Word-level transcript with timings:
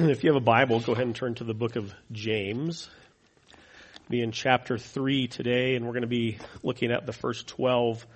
If 0.08 0.24
you 0.24 0.30
have 0.30 0.40
a 0.40 0.44
Bible, 0.44 0.80
go 0.80 0.92
ahead 0.92 1.04
and 1.04 1.14
turn 1.14 1.34
to 1.34 1.44
the 1.44 1.52
book 1.52 1.76
of 1.76 1.92
James. 2.10 2.88
Be 4.08 4.22
in 4.22 4.32
chapter 4.32 4.78
3 4.78 5.26
today, 5.26 5.74
and 5.76 5.84
we're 5.84 5.92
going 5.92 6.02
to 6.02 6.08
be 6.08 6.38
looking 6.62 6.90
at 6.90 7.04
the 7.04 7.12
first 7.12 7.48
12 7.48 8.06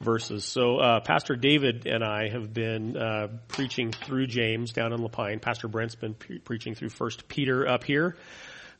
verses. 0.00 0.46
So, 0.46 0.78
uh, 0.78 1.00
Pastor 1.00 1.36
David 1.36 1.86
and 1.86 2.02
I 2.02 2.30
have 2.30 2.54
been 2.54 2.96
uh, 2.96 3.28
preaching 3.48 3.92
through 3.92 4.28
James 4.28 4.72
down 4.72 4.94
in 4.94 5.02
La 5.02 5.08
Pine. 5.08 5.38
Pastor 5.38 5.68
Brent's 5.68 5.96
been 5.96 6.14
pre- 6.14 6.38
preaching 6.38 6.74
through 6.74 6.88
First 6.88 7.28
Peter 7.28 7.68
up 7.68 7.84
here. 7.84 8.16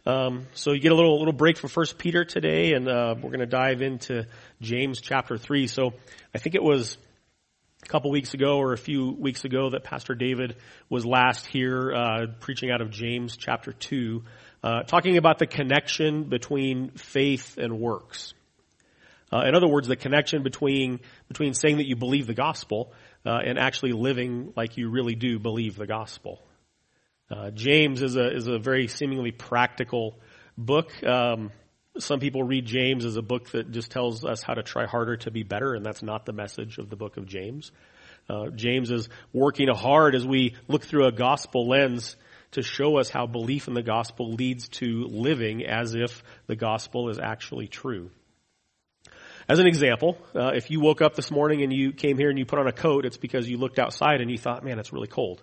Um, 0.07 0.47
so 0.55 0.73
you 0.73 0.81
get 0.81 0.93
a 0.93 0.95
little 0.95 1.19
little 1.19 1.35
break 1.35 1.59
for 1.59 1.69
First 1.69 1.99
Peter 1.99 2.25
today, 2.25 2.73
and 2.73 2.89
uh, 2.89 3.15
we're 3.15 3.31
going 3.31 3.41
to 3.41 3.47
dive 3.47 3.83
into 3.83 4.27
James 4.63 5.03
chapter 5.03 5.37
3. 5.37 5.67
So, 5.67 5.93
I 6.35 6.39
think 6.39 6.55
it 6.55 6.63
was 6.63 6.97
a 7.85 7.89
couple 7.89 8.11
weeks 8.11 8.35
ago 8.35 8.59
or 8.59 8.73
a 8.73 8.79
few 8.79 9.11
weeks 9.11 9.45
ago 9.45 9.71
that 9.71 9.85
Pastor 9.85 10.15
David 10.15 10.57
was 10.89 11.05
last 11.05 11.47
here 11.47 11.93
uh, 11.93 12.27
preaching 12.41 12.71
out 12.71 12.81
of 12.81 12.91
James 12.91 13.37
chapter 13.37 13.73
2, 13.73 14.23
uh, 14.63 14.83
talking 14.85 15.19
about 15.19 15.39
the 15.39 15.47
connection 15.47 16.25
between 16.25 16.91
faith 16.91 17.59
and 17.59 17.79
works. 17.79 18.33
Uh, 19.33 19.43
in 19.47 19.55
other 19.55 19.69
words, 19.69 19.89
the 19.89 19.97
connection 19.97 20.43
between 20.43 21.01
between 21.29 21.55
saying 21.55 21.79
that 21.79 21.87
you 21.87 21.97
believe 21.97 22.27
the 22.27 22.35
gospel 22.35 22.93
uh, 23.27 23.41
and 23.45 23.59
actually 23.59 23.93
living 23.93 24.53
like 24.57 24.77
you 24.77 24.89
really 24.89 25.15
do 25.15 25.39
believe 25.39 25.77
the 25.77 25.87
gospel. 25.87 26.41
Uh, 27.31 27.51
James 27.51 28.01
is 28.03 28.17
a 28.17 28.35
is 28.35 28.47
a 28.47 28.59
very 28.59 28.89
seemingly 28.89 29.33
practical 29.33 30.15
book. 30.57 30.91
Um, 31.05 31.51
some 31.99 32.21
people 32.21 32.43
read 32.43 32.67
James 32.67 33.05
as 33.05 33.17
a 33.17 33.23
book 33.23 33.51
that 33.51 33.71
just 33.71 33.91
tells 33.91 34.25
us 34.25 34.43
how 34.43 34.55
to 34.55 34.63
try 34.63 34.87
harder 34.87 35.17
to 35.19 35.31
be 35.31 35.43
better, 35.43 35.75
and 35.75 35.85
that's 35.85 36.03
not 36.03 36.27
the 36.27 36.33
message 36.33 36.79
of 36.79 36.91
the 36.91 36.97
book 36.97 37.17
of 37.17 37.27
James. 37.27 37.71
Uh, 38.29 38.49
James 38.49 38.91
is 38.91 39.09
working 39.33 39.69
hard 39.69 40.15
as 40.15 40.27
we 40.27 40.55
look 40.67 40.85
through 40.85 41.07
a 41.07 41.13
gospel 41.13 41.69
lens 41.69 42.17
to 42.53 42.63
show 42.63 42.99
us 42.99 43.11
how 43.11 43.27
belief 43.27 43.69
in 43.69 43.75
the 43.75 43.83
gospel 43.83 44.33
leads 44.33 44.69
to 44.69 45.05
living 45.05 45.67
as 45.67 45.95
if 45.95 46.23
the 46.47 46.57
gospel 46.57 47.11
is 47.11 47.19
actually 47.19 47.69
true. 47.69 48.11
As 49.49 49.59
an 49.59 49.67
example, 49.67 50.17
uh, 50.35 50.53
if 50.55 50.71
you 50.71 50.81
woke 50.81 51.03
up 51.03 51.15
this 51.15 51.31
morning 51.31 51.63
and 51.63 51.73
you 51.73 51.93
came 51.93 52.17
here 52.17 52.31
and 52.31 52.39
you 52.39 52.47
put 52.47 52.59
on 52.59 52.67
a 52.67 52.73
coat, 52.73 53.05
it's 53.05 53.19
because 53.19 53.49
you 53.49 53.59
looked 53.59 53.79
outside 53.79 54.21
and 54.21 54.31
you 54.31 54.39
thought, 54.39 54.65
man, 54.65 54.79
it's 54.79 54.93
really 54.93 55.07
cold. 55.07 55.43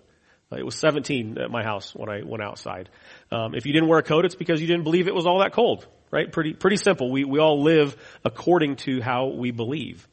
Uh, 0.52 0.56
it 0.56 0.64
was 0.64 0.74
17 0.76 1.38
at 1.38 1.50
my 1.50 1.62
house 1.62 1.94
when 1.94 2.10
I 2.10 2.22
went 2.22 2.42
outside. 2.42 2.90
Um, 3.30 3.54
if 3.54 3.64
you 3.64 3.72
didn't 3.72 3.88
wear 3.88 3.98
a 3.98 4.02
coat, 4.02 4.26
it's 4.26 4.34
because 4.34 4.60
you 4.60 4.66
didn't 4.66 4.84
believe 4.84 5.08
it 5.08 5.14
was 5.14 5.26
all 5.26 5.38
that 5.38 5.52
cold 5.52 5.86
right? 6.12 6.30
Pretty, 6.30 6.52
pretty 6.52 6.76
simple. 6.76 7.10
We, 7.10 7.24
we 7.24 7.40
all 7.40 7.62
live 7.62 7.96
according 8.24 8.76
to 8.76 9.00
how 9.00 9.28
we 9.28 9.50
believe. 9.50 10.06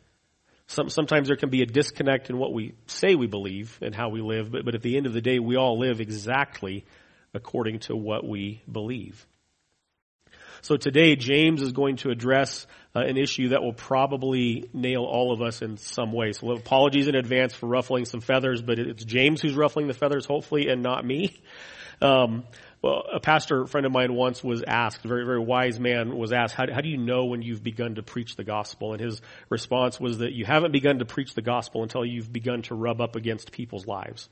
Some, 0.65 0.89
sometimes 0.89 1.27
there 1.27 1.37
can 1.37 1.49
be 1.49 1.61
a 1.61 1.65
disconnect 1.65 2.29
in 2.29 2.37
what 2.37 2.53
we 2.53 2.73
say 2.87 3.15
we 3.15 3.27
believe 3.27 3.77
and 3.81 3.93
how 3.93 4.09
we 4.09 4.21
live, 4.21 4.51
but, 4.51 4.65
but 4.65 4.75
at 4.75 4.81
the 4.81 4.97
end 4.97 5.05
of 5.05 5.13
the 5.13 5.21
day, 5.21 5.37
we 5.37 5.57
all 5.57 5.77
live 5.77 5.99
exactly 5.99 6.85
according 7.33 7.79
to 7.79 7.95
what 7.95 8.25
we 8.27 8.63
believe. 8.71 9.27
So 10.61 10.77
today, 10.77 11.15
James 11.15 11.61
is 11.61 11.71
going 11.71 11.97
to 11.97 12.09
address 12.09 12.67
uh, 12.95 12.99
an 12.99 13.17
issue 13.17 13.49
that 13.49 13.61
will 13.61 13.73
probably 13.73 14.69
nail 14.73 15.03
all 15.03 15.31
of 15.31 15.41
us 15.41 15.61
in 15.61 15.77
some 15.77 16.11
way. 16.11 16.33
So 16.33 16.51
apologies 16.51 17.07
in 17.07 17.15
advance 17.15 17.53
for 17.53 17.67
ruffling 17.67 18.05
some 18.05 18.21
feathers, 18.21 18.61
but 18.61 18.79
it's 18.79 19.03
James 19.03 19.41
who's 19.41 19.55
ruffling 19.55 19.87
the 19.87 19.93
feathers, 19.93 20.25
hopefully, 20.25 20.69
and 20.69 20.81
not 20.81 21.05
me. 21.05 21.39
Um, 22.01 22.45
well, 22.81 23.03
a 23.13 23.19
pastor 23.19 23.65
friend 23.67 23.85
of 23.85 23.91
mine 23.91 24.13
once 24.13 24.41
was 24.41 24.63
asked, 24.65 25.03
a 25.03 25.07
very, 25.07 25.25
very 25.25 25.39
wise 25.39 25.79
man 25.79 26.17
was 26.17 26.31
asked, 26.31 26.55
how, 26.55 26.65
how 26.71 26.79
do 26.79 26.87
you 26.87 26.97
know 26.97 27.25
when 27.25 27.41
you've 27.41 27.61
begun 27.61 27.95
to 27.95 28.03
preach 28.03 28.37
the 28.37 28.45
gospel? 28.45 28.93
And 28.93 29.01
his 29.01 29.21
response 29.49 29.99
was 29.99 30.19
that 30.19 30.31
you 30.31 30.45
haven't 30.45 30.71
begun 30.71 30.99
to 30.99 31.05
preach 31.05 31.33
the 31.33 31.41
gospel 31.41 31.83
until 31.83 32.05
you've 32.05 32.31
begun 32.31 32.61
to 32.63 32.75
rub 32.75 33.01
up 33.01 33.17
against 33.17 33.51
people's 33.51 33.85
lives. 33.85 34.29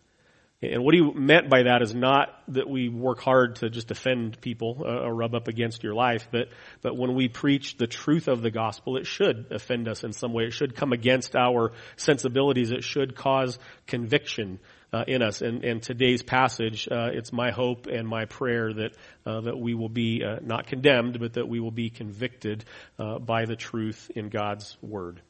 And 0.59 0.83
what 0.83 0.95
he 0.95 1.01
meant 1.01 1.49
by 1.49 1.63
that 1.63 1.83
is 1.83 1.93
not 1.93 2.29
that 2.47 2.67
we 2.67 2.89
work 2.89 3.19
hard 3.19 3.57
to 3.57 3.69
just 3.69 3.91
offend 3.91 4.41
people 4.41 4.81
uh, 4.83 5.05
or 5.05 5.13
rub 5.13 5.35
up 5.35 5.47
against 5.47 5.83
your 5.83 5.93
life, 5.93 6.27
but, 6.31 6.47
but 6.81 6.97
when 6.97 7.13
we 7.13 7.27
preach 7.27 7.77
the 7.77 7.85
truth 7.85 8.27
of 8.27 8.41
the 8.41 8.49
gospel, 8.49 8.97
it 8.97 9.05
should 9.05 9.51
offend 9.51 9.87
us 9.87 10.03
in 10.03 10.13
some 10.13 10.33
way. 10.33 10.45
It 10.45 10.53
should 10.53 10.75
come 10.75 10.93
against 10.93 11.35
our 11.35 11.73
sensibilities. 11.95 12.71
It 12.71 12.83
should 12.83 13.15
cause 13.15 13.59
conviction 13.85 14.59
uh, 14.91 15.03
in 15.07 15.21
us. 15.21 15.43
And, 15.43 15.63
and 15.63 15.83
today's 15.83 16.23
passage, 16.23 16.87
uh, 16.89 17.09
it's 17.13 17.31
my 17.31 17.51
hope 17.51 17.85
and 17.85 18.07
my 18.07 18.25
prayer 18.25 18.73
that 18.73 18.97
uh, 19.27 19.41
that 19.41 19.59
we 19.59 19.75
will 19.75 19.89
be 19.89 20.23
uh, 20.23 20.37
not 20.41 20.65
condemned, 20.65 21.19
but 21.19 21.33
that 21.33 21.47
we 21.47 21.59
will 21.59 21.71
be 21.71 21.91
convicted 21.91 22.65
uh, 22.97 23.19
by 23.19 23.45
the 23.45 23.55
truth 23.55 24.09
in 24.15 24.29
God's 24.29 24.75
word. 24.81 25.21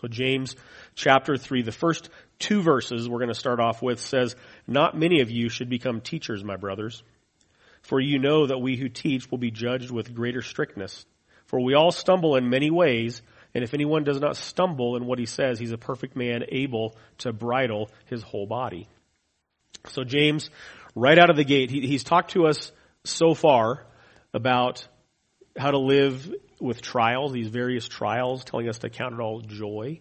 So 0.00 0.08
James 0.08 0.56
chapter 0.94 1.36
3, 1.36 1.62
the 1.62 1.72
first 1.72 2.10
two 2.38 2.62
verses 2.62 3.08
we're 3.08 3.18
going 3.18 3.28
to 3.28 3.34
start 3.34 3.60
off 3.60 3.82
with 3.82 4.00
says, 4.00 4.36
Not 4.66 4.96
many 4.96 5.20
of 5.20 5.30
you 5.30 5.48
should 5.48 5.68
become 5.68 6.00
teachers, 6.00 6.44
my 6.44 6.56
brothers, 6.56 7.02
for 7.82 8.00
you 8.00 8.18
know 8.18 8.46
that 8.46 8.58
we 8.58 8.76
who 8.76 8.88
teach 8.88 9.30
will 9.30 9.38
be 9.38 9.50
judged 9.50 9.90
with 9.90 10.14
greater 10.14 10.42
strictness. 10.42 11.04
For 11.46 11.60
we 11.60 11.74
all 11.74 11.92
stumble 11.92 12.36
in 12.36 12.50
many 12.50 12.70
ways, 12.70 13.22
and 13.54 13.62
if 13.62 13.72
anyone 13.72 14.04
does 14.04 14.20
not 14.20 14.36
stumble 14.36 14.96
in 14.96 15.06
what 15.06 15.18
he 15.18 15.26
says, 15.26 15.58
he's 15.58 15.72
a 15.72 15.78
perfect 15.78 16.16
man 16.16 16.44
able 16.48 16.96
to 17.18 17.32
bridle 17.32 17.90
his 18.06 18.22
whole 18.22 18.46
body. 18.46 18.88
So 19.88 20.02
James, 20.02 20.50
right 20.94 21.18
out 21.18 21.30
of 21.30 21.36
the 21.36 21.44
gate, 21.44 21.70
he, 21.70 21.86
he's 21.86 22.02
talked 22.02 22.32
to 22.32 22.46
us 22.46 22.72
so 23.04 23.34
far 23.34 23.86
about 24.34 24.86
how 25.56 25.70
to 25.70 25.78
live 25.78 26.32
with 26.60 26.82
trials, 26.82 27.32
these 27.32 27.48
various 27.48 27.86
trials, 27.86 28.44
telling 28.44 28.68
us 28.68 28.78
to 28.80 28.90
count 28.90 29.14
it 29.14 29.20
all 29.20 29.40
joy. 29.40 30.00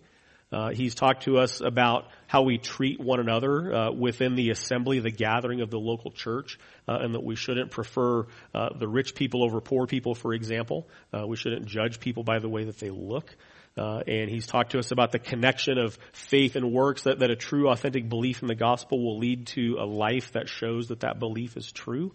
Uh, 0.55 0.69
he's 0.69 0.95
talked 0.95 1.23
to 1.23 1.37
us 1.37 1.59
about 1.59 2.07
how 2.27 2.43
we 2.43 2.57
treat 2.57 2.97
one 2.97 3.19
another 3.19 3.75
uh, 3.75 3.91
within 3.91 4.35
the 4.35 4.51
assembly, 4.51 5.01
the 5.01 5.11
gathering 5.11 5.59
of 5.59 5.69
the 5.69 5.77
local 5.77 6.11
church, 6.11 6.57
uh, 6.87 6.97
and 7.01 7.13
that 7.13 7.25
we 7.25 7.35
shouldn't 7.35 7.71
prefer 7.71 8.25
uh, 8.53 8.69
the 8.79 8.87
rich 8.87 9.15
people 9.15 9.43
over 9.43 9.59
poor 9.59 9.85
people, 9.85 10.15
for 10.15 10.33
example. 10.33 10.87
Uh, 11.13 11.27
we 11.27 11.35
shouldn't 11.35 11.65
judge 11.65 11.99
people 11.99 12.23
by 12.23 12.39
the 12.39 12.47
way 12.47 12.63
that 12.63 12.79
they 12.79 12.89
look. 12.89 13.35
Uh, 13.77 13.99
and 14.07 14.29
he's 14.29 14.47
talked 14.47 14.71
to 14.71 14.79
us 14.79 14.91
about 14.91 15.11
the 15.11 15.19
connection 15.19 15.77
of 15.77 15.99
faith 16.13 16.55
and 16.55 16.71
works, 16.71 17.03
that, 17.03 17.19
that 17.19 17.29
a 17.29 17.35
true, 17.35 17.69
authentic 17.69 18.07
belief 18.07 18.41
in 18.41 18.47
the 18.47 18.55
gospel 18.55 19.03
will 19.03 19.19
lead 19.19 19.47
to 19.47 19.75
a 19.77 19.85
life 19.85 20.31
that 20.31 20.47
shows 20.47 20.87
that 20.87 21.01
that 21.01 21.19
belief 21.19 21.57
is 21.57 21.69
true. 21.69 22.13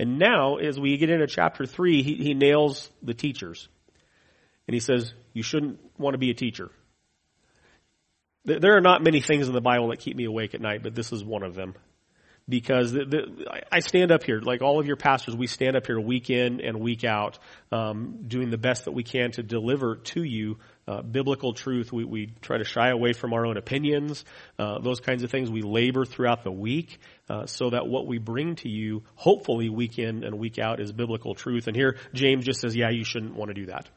And 0.00 0.18
now, 0.18 0.56
as 0.56 0.80
we 0.80 0.96
get 0.96 1.10
into 1.10 1.28
chapter 1.28 1.64
3, 1.64 2.02
he, 2.02 2.14
he 2.16 2.34
nails 2.34 2.90
the 3.04 3.14
teachers. 3.14 3.68
And 4.66 4.74
he 4.74 4.80
says, 4.80 5.12
you 5.32 5.44
shouldn't 5.44 5.78
want 5.96 6.14
to 6.14 6.18
be 6.18 6.30
a 6.30 6.34
teacher. 6.34 6.72
There 8.48 8.76
are 8.76 8.80
not 8.80 9.02
many 9.02 9.20
things 9.20 9.46
in 9.46 9.54
the 9.54 9.60
Bible 9.60 9.88
that 9.88 9.98
keep 9.98 10.16
me 10.16 10.24
awake 10.24 10.54
at 10.54 10.60
night, 10.60 10.82
but 10.82 10.94
this 10.94 11.12
is 11.12 11.22
one 11.22 11.42
of 11.42 11.54
them. 11.54 11.74
Because 12.48 12.92
the, 12.92 13.04
the, 13.04 13.62
I 13.70 13.80
stand 13.80 14.10
up 14.10 14.22
here, 14.22 14.40
like 14.40 14.62
all 14.62 14.80
of 14.80 14.86
your 14.86 14.96
pastors, 14.96 15.36
we 15.36 15.46
stand 15.46 15.76
up 15.76 15.86
here 15.86 16.00
week 16.00 16.30
in 16.30 16.62
and 16.62 16.80
week 16.80 17.04
out, 17.04 17.38
um, 17.70 18.20
doing 18.26 18.48
the 18.48 18.56
best 18.56 18.86
that 18.86 18.92
we 18.92 19.02
can 19.02 19.32
to 19.32 19.42
deliver 19.42 19.96
to 19.96 20.22
you 20.22 20.56
uh, 20.86 21.02
biblical 21.02 21.52
truth. 21.52 21.92
We, 21.92 22.04
we 22.04 22.32
try 22.40 22.56
to 22.56 22.64
shy 22.64 22.88
away 22.88 23.12
from 23.12 23.34
our 23.34 23.44
own 23.44 23.58
opinions, 23.58 24.24
uh, 24.58 24.78
those 24.78 25.00
kinds 25.00 25.22
of 25.22 25.30
things. 25.30 25.50
We 25.50 25.60
labor 25.60 26.06
throughout 26.06 26.42
the 26.42 26.50
week 26.50 26.98
uh, 27.28 27.44
so 27.44 27.68
that 27.68 27.86
what 27.86 28.06
we 28.06 28.16
bring 28.16 28.54
to 28.56 28.70
you, 28.70 29.02
hopefully 29.14 29.68
week 29.68 29.98
in 29.98 30.24
and 30.24 30.38
week 30.38 30.58
out, 30.58 30.80
is 30.80 30.90
biblical 30.90 31.34
truth. 31.34 31.66
And 31.66 31.76
here 31.76 31.98
James 32.14 32.46
just 32.46 32.62
says, 32.62 32.74
yeah, 32.74 32.88
you 32.88 33.04
shouldn't 33.04 33.34
want 33.34 33.50
to 33.50 33.54
do 33.54 33.66
that. 33.66 33.90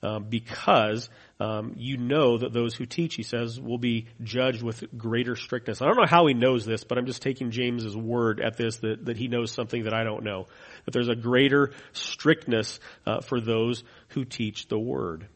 Um, 0.00 0.26
because 0.28 1.10
um, 1.40 1.74
you 1.76 1.96
know 1.96 2.38
that 2.38 2.52
those 2.52 2.74
who 2.74 2.86
teach, 2.86 3.16
he 3.16 3.24
says, 3.24 3.60
will 3.60 3.78
be 3.78 4.06
judged 4.22 4.62
with 4.62 4.84
greater 4.96 5.34
strictness. 5.34 5.82
I 5.82 5.86
don't 5.86 5.96
know 5.96 6.06
how 6.06 6.26
he 6.26 6.34
knows 6.34 6.64
this, 6.64 6.84
but 6.84 6.98
I'm 6.98 7.06
just 7.06 7.20
taking 7.20 7.50
James's 7.50 7.96
word 7.96 8.40
at 8.40 8.56
this 8.56 8.76
that, 8.76 9.06
that 9.06 9.16
he 9.16 9.26
knows 9.26 9.50
something 9.50 9.84
that 9.84 9.94
I 9.94 10.04
don't 10.04 10.22
know. 10.22 10.46
That 10.84 10.92
there's 10.92 11.08
a 11.08 11.16
greater 11.16 11.72
strictness 11.92 12.78
uh, 13.06 13.22
for 13.22 13.40
those 13.40 13.82
who 14.10 14.24
teach 14.24 14.68
the 14.68 14.78
word. 14.78 15.26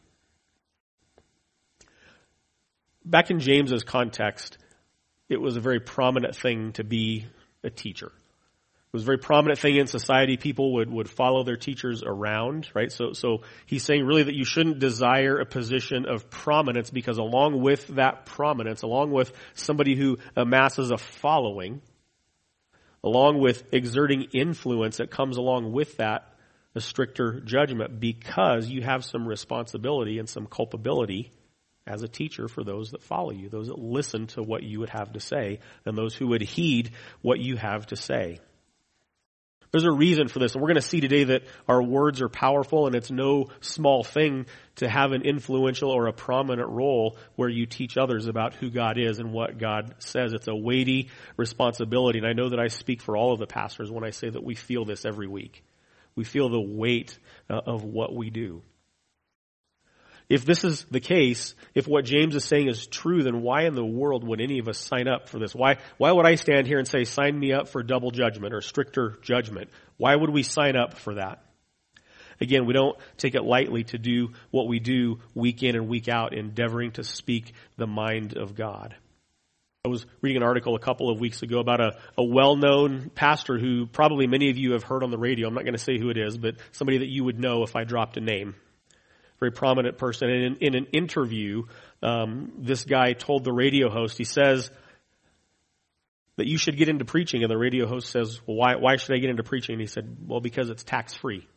Back 3.03 3.31
in 3.31 3.39
James's 3.39 3.83
context, 3.83 4.57
it 5.27 5.41
was 5.41 5.57
a 5.57 5.61
very 5.61 5.81
prominent 5.81 6.37
thing 6.37 6.71
to 6.73 6.85
be 6.85 7.25
a 7.63 7.69
teacher. 7.69 8.13
It 8.93 8.97
was 8.97 9.03
a 9.03 9.05
very 9.07 9.17
prominent 9.17 9.57
thing 9.57 9.77
in 9.77 9.87
society. 9.87 10.37
People 10.37 10.73
would, 10.73 10.91
would 10.91 11.09
follow 11.09 11.43
their 11.43 11.57
teachers 11.57 12.03
around, 12.05 12.69
right? 12.75 12.91
So, 12.91 13.13
so 13.13 13.41
he's 13.65 13.83
saying 13.83 14.05
really 14.05 14.21
that 14.21 14.35
you 14.35 14.45
shouldn't 14.45 14.77
desire 14.77 15.39
a 15.39 15.47
position 15.47 16.05
of 16.05 16.29
prominence 16.29 16.91
because 16.91 17.17
along 17.17 17.59
with 17.59 17.87
that 17.95 18.27
prominence, 18.27 18.83
along 18.83 19.09
with 19.09 19.33
somebody 19.55 19.95
who 19.95 20.19
amasses 20.35 20.91
a 20.91 20.99
following, 20.99 21.81
along 23.03 23.39
with 23.39 23.63
exerting 23.73 24.27
influence 24.31 24.97
that 24.97 25.09
comes 25.09 25.37
along 25.37 25.71
with 25.71 25.97
that, 25.97 26.31
a 26.75 26.79
stricter 26.79 27.39
judgment 27.39 27.99
because 27.99 28.67
you 28.67 28.83
have 28.83 29.03
some 29.03 29.27
responsibility 29.27 30.19
and 30.19 30.29
some 30.29 30.45
culpability 30.45 31.31
as 31.87 32.03
a 32.03 32.07
teacher 32.07 32.47
for 32.47 32.63
those 32.63 32.91
that 32.91 33.01
follow 33.01 33.31
you, 33.31 33.49
those 33.49 33.69
that 33.69 33.79
listen 33.79 34.27
to 34.27 34.43
what 34.43 34.61
you 34.61 34.81
would 34.81 34.89
have 34.89 35.13
to 35.13 35.19
say, 35.19 35.61
and 35.83 35.97
those 35.97 36.13
who 36.13 36.27
would 36.27 36.43
heed 36.43 36.91
what 37.23 37.39
you 37.39 37.55
have 37.55 37.87
to 37.87 37.95
say. 37.95 38.39
There's 39.73 39.85
a 39.85 39.91
reason 39.91 40.27
for 40.27 40.37
this. 40.37 40.53
And 40.53 40.61
we're 40.61 40.67
going 40.67 40.75
to 40.75 40.87
see 40.87 41.01
today 41.01 41.23
that 41.23 41.41
our 41.67 41.81
words 41.81 42.21
are 42.21 42.29
powerful 42.29 42.85
and 42.85 42.95
it's 42.95 43.09
no 43.09 43.47
small 43.59 44.03
thing 44.03 44.45
to 44.75 44.87
have 44.87 45.13
an 45.13 45.23
influential 45.23 45.89
or 45.89 46.05
a 46.05 46.13
prominent 46.13 46.69
role 46.69 47.17
where 47.37 47.49
you 47.49 47.65
teach 47.65 47.97
others 47.97 48.27
about 48.27 48.53
who 48.53 48.69
God 48.69 48.99
is 48.99 49.17
and 49.17 49.33
what 49.33 49.57
God 49.57 49.95
says. 49.97 50.33
It's 50.33 50.47
a 50.47 50.55
weighty 50.55 51.09
responsibility. 51.37 52.19
And 52.19 52.27
I 52.27 52.33
know 52.33 52.49
that 52.49 52.59
I 52.59 52.67
speak 52.67 53.01
for 53.01 53.17
all 53.17 53.33
of 53.33 53.39
the 53.39 53.47
pastors 53.47 53.89
when 53.89 54.03
I 54.03 54.11
say 54.11 54.29
that 54.29 54.43
we 54.43 54.53
feel 54.53 54.85
this 54.85 55.05
every 55.05 55.27
week. 55.27 55.63
We 56.15 56.23
feel 56.23 56.49
the 56.49 56.61
weight 56.61 57.17
uh, 57.49 57.61
of 57.65 57.83
what 57.83 58.15
we 58.15 58.29
do. 58.29 58.61
If 60.29 60.45
this 60.45 60.63
is 60.63 60.85
the 60.89 60.99
case, 60.99 61.53
if 61.75 61.87
what 61.87 62.05
James 62.05 62.35
is 62.35 62.45
saying 62.45 62.67
is 62.67 62.87
true, 62.87 63.23
then 63.23 63.41
why 63.41 63.63
in 63.63 63.75
the 63.75 63.85
world 63.85 64.23
would 64.23 64.41
any 64.41 64.59
of 64.59 64.67
us 64.67 64.77
sign 64.77 65.07
up 65.07 65.29
for 65.29 65.39
this? 65.39 65.53
Why, 65.53 65.77
why 65.97 66.11
would 66.11 66.25
I 66.25 66.35
stand 66.35 66.67
here 66.67 66.79
and 66.79 66.87
say, 66.87 67.03
sign 67.03 67.37
me 67.37 67.51
up 67.51 67.67
for 67.67 67.83
double 67.83 68.11
judgment 68.11 68.53
or 68.53 68.61
stricter 68.61 69.17
judgment? 69.21 69.69
Why 69.97 70.15
would 70.15 70.29
we 70.29 70.43
sign 70.43 70.75
up 70.75 70.95
for 70.97 71.15
that? 71.15 71.43
Again, 72.41 72.65
we 72.65 72.73
don't 72.73 72.97
take 73.17 73.35
it 73.35 73.43
lightly 73.43 73.83
to 73.85 73.97
do 73.97 74.29
what 74.49 74.67
we 74.67 74.79
do 74.79 75.19
week 75.35 75.63
in 75.63 75.75
and 75.75 75.87
week 75.87 76.07
out, 76.07 76.33
endeavoring 76.33 76.91
to 76.93 77.03
speak 77.03 77.53
the 77.77 77.87
mind 77.87 78.35
of 78.35 78.55
God. 78.55 78.95
I 79.85 79.89
was 79.89 80.05
reading 80.21 80.37
an 80.41 80.47
article 80.47 80.75
a 80.75 80.79
couple 80.79 81.09
of 81.09 81.19
weeks 81.19 81.41
ago 81.41 81.59
about 81.59 81.81
a, 81.81 81.97
a 82.17 82.23
well-known 82.23 83.11
pastor 83.13 83.59
who 83.59 83.85
probably 83.85 84.27
many 84.27 84.49
of 84.49 84.57
you 84.57 84.71
have 84.71 84.83
heard 84.83 85.03
on 85.03 85.11
the 85.11 85.17
radio. 85.17 85.47
I'm 85.47 85.53
not 85.53 85.65
going 85.65 85.75
to 85.75 85.79
say 85.79 85.99
who 85.99 86.09
it 86.09 86.17
is, 86.17 86.37
but 86.37 86.55
somebody 86.71 86.99
that 86.99 87.09
you 87.09 87.25
would 87.25 87.37
know 87.37 87.63
if 87.63 87.75
I 87.75 87.83
dropped 87.83 88.15
a 88.15 88.21
name 88.21 88.55
very 89.39 89.51
prominent 89.51 89.97
person. 89.97 90.29
And 90.29 90.43
in, 90.43 90.55
in 90.57 90.75
an 90.75 90.85
interview, 90.93 91.63
um, 92.01 92.51
this 92.57 92.83
guy 92.83 93.13
told 93.13 93.43
the 93.43 93.53
radio 93.53 93.89
host, 93.89 94.17
he 94.17 94.23
says 94.23 94.71
that 96.37 96.47
you 96.47 96.57
should 96.57 96.77
get 96.77 96.89
into 96.89 97.05
preaching. 97.05 97.43
And 97.43 97.51
the 97.51 97.57
radio 97.57 97.87
host 97.87 98.09
says, 98.09 98.39
well, 98.45 98.57
why, 98.57 98.75
why 98.75 98.97
should 98.97 99.15
I 99.15 99.19
get 99.19 99.29
into 99.29 99.43
preaching? 99.43 99.73
And 99.73 99.81
he 99.81 99.87
said, 99.87 100.17
well, 100.25 100.39
because 100.39 100.69
it's 100.69 100.83
tax 100.83 101.13
free. 101.13 101.47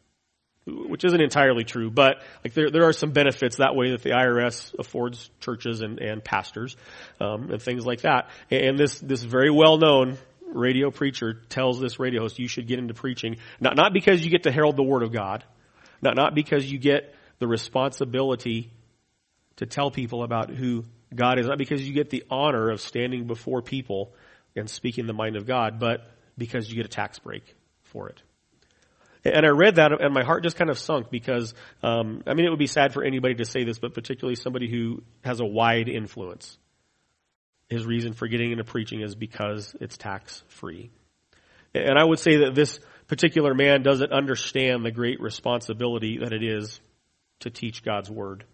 Which 0.69 1.05
isn't 1.05 1.20
entirely 1.20 1.62
true, 1.62 1.93
but 1.93 2.17
like 2.43 2.52
there, 2.52 2.73
there 2.73 2.88
are 2.88 2.93
some 2.93 3.12
benefits 3.12 3.58
that 3.58 3.76
way 3.76 3.93
that 3.93 4.02
the 4.02 4.11
IRS 4.11 4.75
affords 4.76 5.31
churches 5.38 5.81
and, 5.81 6.00
and 6.00 6.25
pastors, 6.25 6.76
um, 7.20 7.52
and 7.52 7.62
things 7.62 7.87
like 7.87 8.00
that. 8.00 8.31
And 8.50 8.76
this, 8.76 8.99
this 8.99 9.22
very 9.22 9.49
well 9.49 9.79
known 9.79 10.19
radio 10.44 10.90
preacher 10.90 11.34
tells 11.49 11.79
this 11.79 12.00
radio 12.00 12.22
host, 12.22 12.40
you 12.40 12.49
should 12.49 12.67
get 12.67 12.81
into 12.81 12.94
preaching, 12.94 13.37
not, 13.61 13.76
not 13.76 13.93
because 13.93 14.25
you 14.25 14.31
get 14.31 14.43
to 14.43 14.50
herald 14.50 14.76
the 14.76 14.82
word 14.82 15.05
of 15.05 15.12
God, 15.12 15.44
not, 16.02 16.17
not 16.17 16.34
because 16.34 16.70
you 16.70 16.79
get 16.79 17.14
the 17.38 17.46
responsibility 17.46 18.70
to 19.56 19.66
tell 19.66 19.90
people 19.90 20.22
about 20.22 20.50
who 20.50 20.84
God 21.14 21.38
is, 21.38 21.46
not 21.46 21.58
because 21.58 21.86
you 21.86 21.94
get 21.94 22.10
the 22.10 22.24
honor 22.30 22.70
of 22.70 22.80
standing 22.80 23.26
before 23.26 23.62
people 23.62 24.14
and 24.54 24.68
speaking 24.68 25.06
the 25.06 25.12
mind 25.12 25.36
of 25.36 25.46
God, 25.46 25.78
but 25.78 26.10
because 26.36 26.68
you 26.68 26.76
get 26.76 26.86
a 26.86 26.88
tax 26.88 27.18
break 27.18 27.54
for 27.84 28.08
it. 28.08 28.22
And 29.24 29.44
I 29.44 29.50
read 29.50 29.76
that 29.76 29.92
and 30.00 30.14
my 30.14 30.22
heart 30.22 30.44
just 30.44 30.56
kind 30.56 30.70
of 30.70 30.78
sunk 30.78 31.10
because, 31.10 31.54
um, 31.82 32.22
I 32.26 32.34
mean, 32.34 32.46
it 32.46 32.50
would 32.50 32.58
be 32.58 32.68
sad 32.68 32.92
for 32.92 33.02
anybody 33.02 33.34
to 33.36 33.44
say 33.44 33.64
this, 33.64 33.78
but 33.78 33.92
particularly 33.92 34.36
somebody 34.36 34.70
who 34.70 35.02
has 35.24 35.40
a 35.40 35.44
wide 35.44 35.88
influence. 35.88 36.56
His 37.68 37.84
reason 37.84 38.12
for 38.12 38.28
getting 38.28 38.52
into 38.52 38.62
preaching 38.62 39.00
is 39.00 39.16
because 39.16 39.74
it's 39.80 39.96
tax 39.96 40.44
free. 40.48 40.90
And 41.74 41.98
I 41.98 42.04
would 42.04 42.20
say 42.20 42.44
that 42.44 42.54
this 42.54 42.78
particular 43.08 43.54
man 43.54 43.82
doesn't 43.82 44.12
understand 44.12 44.84
the 44.84 44.92
great 44.92 45.20
responsibility 45.20 46.18
that 46.18 46.32
it 46.32 46.44
is 46.44 46.80
to 47.40 47.50
teach 47.50 47.84
God's 47.84 48.10
word. 48.10 48.44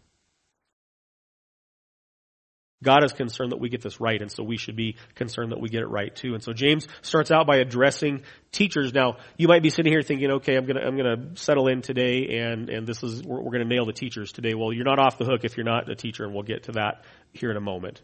God 2.82 3.04
is 3.04 3.12
concerned 3.12 3.52
that 3.52 3.60
we 3.60 3.68
get 3.68 3.80
this 3.80 4.00
right, 4.00 4.20
and 4.20 4.30
so 4.30 4.42
we 4.42 4.56
should 4.56 4.74
be 4.74 4.96
concerned 5.14 5.52
that 5.52 5.60
we 5.60 5.68
get 5.68 5.82
it 5.82 5.86
right 5.86 6.14
too. 6.14 6.34
And 6.34 6.42
so 6.42 6.52
James 6.52 6.88
starts 7.02 7.30
out 7.30 7.46
by 7.46 7.58
addressing 7.58 8.22
teachers. 8.50 8.92
Now, 8.92 9.18
you 9.36 9.46
might 9.46 9.62
be 9.62 9.70
sitting 9.70 9.92
here 9.92 10.02
thinking, 10.02 10.30
okay, 10.32 10.56
I'm 10.56 10.66
gonna, 10.66 10.80
I'm 10.80 10.96
gonna 10.96 11.36
settle 11.36 11.68
in 11.68 11.82
today, 11.82 12.40
and, 12.40 12.68
and 12.68 12.86
this 12.86 13.02
is, 13.04 13.22
we're, 13.22 13.40
we're 13.40 13.52
gonna 13.52 13.64
nail 13.64 13.86
the 13.86 13.92
teachers 13.92 14.32
today. 14.32 14.54
Well, 14.54 14.72
you're 14.72 14.84
not 14.84 14.98
off 14.98 15.16
the 15.16 15.24
hook 15.24 15.44
if 15.44 15.56
you're 15.56 15.64
not 15.64 15.88
a 15.88 15.94
teacher, 15.94 16.24
and 16.24 16.34
we'll 16.34 16.42
get 16.42 16.64
to 16.64 16.72
that 16.72 17.04
here 17.32 17.50
in 17.50 17.56
a 17.56 17.60
moment. 17.60 18.02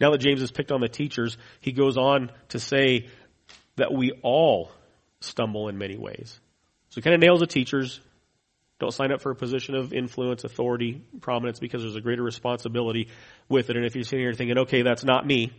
Now 0.00 0.10
that 0.10 0.18
James 0.18 0.40
has 0.40 0.50
picked 0.50 0.72
on 0.72 0.80
the 0.80 0.88
teachers, 0.88 1.36
he 1.60 1.72
goes 1.72 1.96
on 1.96 2.32
to 2.48 2.58
say 2.58 3.08
that 3.76 3.92
we 3.92 4.12
all 4.22 4.72
stumble 5.20 5.68
in 5.68 5.78
many 5.78 5.96
ways. 5.96 6.40
So 6.88 6.96
he 6.96 7.02
kind 7.02 7.14
of 7.14 7.20
nails 7.20 7.40
the 7.40 7.46
teachers, 7.46 8.00
don't 8.80 8.92
sign 8.92 9.12
up 9.12 9.20
for 9.20 9.30
a 9.30 9.36
position 9.36 9.74
of 9.74 9.92
influence, 9.92 10.42
authority, 10.42 11.02
prominence 11.20 11.60
because 11.60 11.82
there's 11.82 11.96
a 11.96 12.00
greater 12.00 12.22
responsibility 12.22 13.08
with 13.48 13.68
it. 13.70 13.76
And 13.76 13.84
if 13.84 13.94
you're 13.94 14.04
sitting 14.04 14.24
here 14.24 14.32
thinking, 14.32 14.58
okay, 14.58 14.82
that's 14.82 15.04
not 15.04 15.26
me, 15.26 15.52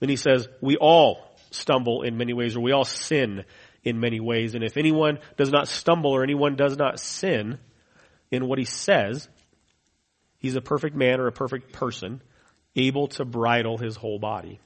then 0.00 0.08
he 0.08 0.16
says, 0.16 0.48
we 0.62 0.76
all 0.76 1.30
stumble 1.50 2.02
in 2.02 2.16
many 2.16 2.32
ways 2.32 2.56
or 2.56 2.60
we 2.60 2.72
all 2.72 2.86
sin 2.86 3.44
in 3.84 4.00
many 4.00 4.18
ways. 4.18 4.54
And 4.54 4.64
if 4.64 4.78
anyone 4.78 5.18
does 5.36 5.52
not 5.52 5.68
stumble 5.68 6.10
or 6.10 6.22
anyone 6.22 6.56
does 6.56 6.76
not 6.76 6.98
sin 6.98 7.58
in 8.30 8.48
what 8.48 8.58
he 8.58 8.64
says, 8.64 9.28
he's 10.38 10.56
a 10.56 10.62
perfect 10.62 10.96
man 10.96 11.20
or 11.20 11.26
a 11.26 11.32
perfect 11.32 11.72
person, 11.72 12.22
able 12.74 13.08
to 13.08 13.26
bridle 13.26 13.76
his 13.76 13.94
whole 13.94 14.18
body. 14.18 14.58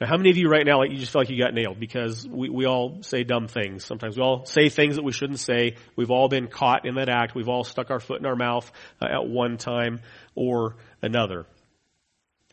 Now, 0.00 0.08
how 0.08 0.16
many 0.16 0.30
of 0.30 0.36
you 0.36 0.48
right 0.48 0.66
now, 0.66 0.78
like, 0.78 0.90
you 0.90 0.98
just 0.98 1.12
feel 1.12 1.20
like 1.22 1.30
you 1.30 1.38
got 1.38 1.54
nailed? 1.54 1.78
Because 1.78 2.26
we, 2.26 2.48
we 2.48 2.66
all 2.66 3.02
say 3.02 3.22
dumb 3.22 3.46
things. 3.46 3.84
Sometimes 3.84 4.16
we 4.16 4.22
all 4.22 4.44
say 4.44 4.68
things 4.68 4.96
that 4.96 5.04
we 5.04 5.12
shouldn't 5.12 5.38
say. 5.38 5.76
We've 5.94 6.10
all 6.10 6.28
been 6.28 6.48
caught 6.48 6.84
in 6.84 6.96
that 6.96 7.08
act. 7.08 7.34
We've 7.34 7.48
all 7.48 7.62
stuck 7.62 7.90
our 7.90 8.00
foot 8.00 8.18
in 8.18 8.26
our 8.26 8.34
mouth 8.34 8.70
uh, 9.00 9.06
at 9.06 9.28
one 9.28 9.56
time 9.56 10.00
or 10.34 10.76
another. 11.00 11.46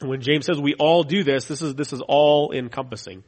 And 0.01 0.09
when 0.09 0.21
James 0.21 0.45
says 0.45 0.59
we 0.59 0.75
all 0.75 1.03
do 1.03 1.23
this, 1.23 1.45
this 1.45 1.63
is, 1.63 1.73
this 1.73 1.93
is 1.93 2.01
all 2.07 2.51
encompassing. 2.51 3.23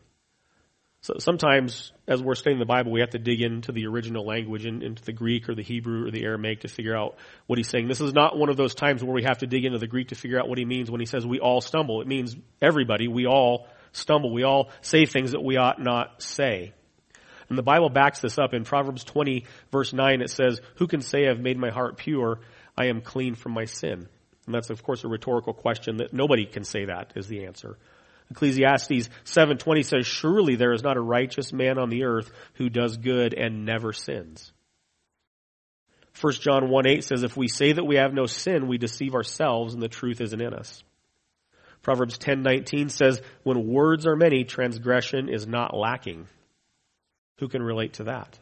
So 1.01 1.15
sometimes, 1.17 1.91
as 2.07 2.23
we're 2.23 2.35
studying 2.35 2.59
the 2.59 2.65
Bible, 2.65 2.91
we 2.91 3.01
have 3.01 3.09
to 3.09 3.19
dig 3.19 3.41
into 3.41 3.73
the 3.73 3.87
original 3.87 4.25
language, 4.25 4.65
in, 4.65 4.81
into 4.81 5.03
the 5.03 5.11
Greek 5.11 5.49
or 5.49 5.55
the 5.55 5.63
Hebrew 5.63 6.07
or 6.07 6.11
the 6.11 6.23
Aramaic 6.23 6.61
to 6.61 6.69
figure 6.69 6.95
out 6.95 7.17
what 7.45 7.59
he's 7.59 7.67
saying. 7.67 7.89
This 7.89 7.99
is 7.99 8.13
not 8.13 8.37
one 8.37 8.49
of 8.49 8.55
those 8.55 8.73
times 8.73 9.03
where 9.03 9.13
we 9.13 9.23
have 9.23 9.39
to 9.39 9.47
dig 9.47 9.65
into 9.65 9.79
the 9.79 9.87
Greek 9.87 10.09
to 10.09 10.15
figure 10.15 10.39
out 10.39 10.47
what 10.47 10.57
he 10.57 10.65
means 10.65 10.89
when 10.89 11.01
he 11.01 11.05
says 11.05 11.25
we 11.25 11.39
all 11.39 11.59
stumble. 11.59 11.99
It 12.01 12.07
means 12.07 12.37
everybody, 12.61 13.09
we 13.09 13.25
all 13.25 13.67
stumble. 13.93 14.33
We 14.33 14.43
all 14.43 14.69
say 14.81 15.05
things 15.05 15.31
that 15.31 15.43
we 15.43 15.57
ought 15.57 15.81
not 15.81 16.21
say. 16.21 16.73
And 17.49 17.57
the 17.57 17.63
Bible 17.63 17.89
backs 17.89 18.19
this 18.19 18.37
up. 18.37 18.53
In 18.53 18.65
Proverbs 18.65 19.03
20 19.03 19.45
verse 19.71 19.93
9 19.93 20.21
it 20.21 20.29
says, 20.29 20.59
Who 20.75 20.87
can 20.87 21.01
say 21.01 21.27
I've 21.27 21.39
made 21.39 21.57
my 21.57 21.69
heart 21.69 21.97
pure? 21.97 22.39
I 22.77 22.87
am 22.87 23.01
clean 23.01 23.35
from 23.35 23.53
my 23.53 23.65
sin. 23.65 24.07
And 24.45 24.55
that's 24.55 24.69
of 24.69 24.83
course 24.83 25.03
a 25.03 25.07
rhetorical 25.07 25.53
question 25.53 25.97
that 25.97 26.13
nobody 26.13 26.45
can 26.45 26.63
say 26.63 26.85
that 26.85 27.13
is 27.15 27.27
the 27.27 27.45
answer. 27.45 27.77
Ecclesiastes 28.31 29.09
7:20 29.25 29.83
says, 29.83 30.07
"Surely 30.07 30.55
there 30.55 30.73
is 30.73 30.83
not 30.83 30.97
a 30.97 31.01
righteous 31.01 31.53
man 31.53 31.77
on 31.77 31.89
the 31.89 32.03
earth 32.03 32.31
who 32.55 32.69
does 32.69 32.97
good 32.97 33.33
and 33.33 33.65
never 33.65 33.93
sins." 33.93 34.51
1 36.19 36.41
John 36.41 36.69
1:8 36.69 37.03
says, 37.03 37.23
"If 37.23 37.37
we 37.37 37.47
say 37.47 37.73
that 37.73 37.85
we 37.85 37.95
have 37.97 38.13
no 38.13 38.25
sin, 38.25 38.67
we 38.67 38.77
deceive 38.77 39.15
ourselves 39.15 39.73
and 39.73 39.81
the 39.81 39.87
truth 39.87 40.21
isn't 40.21 40.41
in 40.41 40.53
us." 40.53 40.83
Proverbs 41.83 42.17
10:19 42.17 42.89
says, 42.89 43.21
"When 43.43 43.67
words 43.67 44.07
are 44.07 44.15
many, 44.15 44.45
transgression 44.45 45.29
is 45.29 45.45
not 45.45 45.75
lacking." 45.75 46.27
Who 47.39 47.49
can 47.49 47.61
relate 47.61 47.93
to 47.93 48.05
that? 48.05 48.39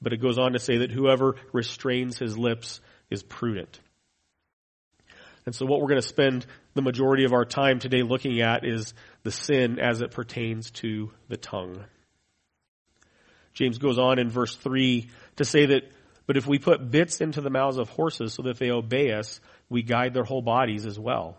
But 0.00 0.12
it 0.12 0.18
goes 0.18 0.38
on 0.38 0.52
to 0.52 0.58
say 0.58 0.78
that 0.78 0.90
whoever 0.90 1.36
restrains 1.52 2.18
his 2.18 2.38
lips 2.38 2.80
is 3.10 3.22
prudent. 3.22 3.80
And 5.46 5.54
so 5.54 5.64
what 5.64 5.80
we're 5.80 5.88
going 5.88 6.02
to 6.02 6.06
spend 6.06 6.44
the 6.74 6.82
majority 6.82 7.24
of 7.24 7.32
our 7.32 7.46
time 7.46 7.78
today 7.78 8.02
looking 8.02 8.42
at 8.42 8.66
is 8.66 8.92
the 9.22 9.30
sin 9.30 9.78
as 9.78 10.02
it 10.02 10.10
pertains 10.10 10.70
to 10.72 11.10
the 11.28 11.38
tongue. 11.38 11.82
James 13.54 13.78
goes 13.78 13.98
on 13.98 14.18
in 14.18 14.28
verse 14.28 14.54
3 14.54 15.08
to 15.36 15.44
say 15.46 15.64
that, 15.64 15.90
but 16.26 16.36
if 16.36 16.46
we 16.46 16.58
put 16.58 16.90
bits 16.90 17.22
into 17.22 17.40
the 17.40 17.48
mouths 17.48 17.78
of 17.78 17.88
horses 17.88 18.34
so 18.34 18.42
that 18.42 18.58
they 18.58 18.70
obey 18.70 19.12
us, 19.12 19.40
we 19.70 19.82
guide 19.82 20.12
their 20.12 20.24
whole 20.24 20.42
bodies 20.42 20.84
as 20.84 20.98
well. 20.98 21.38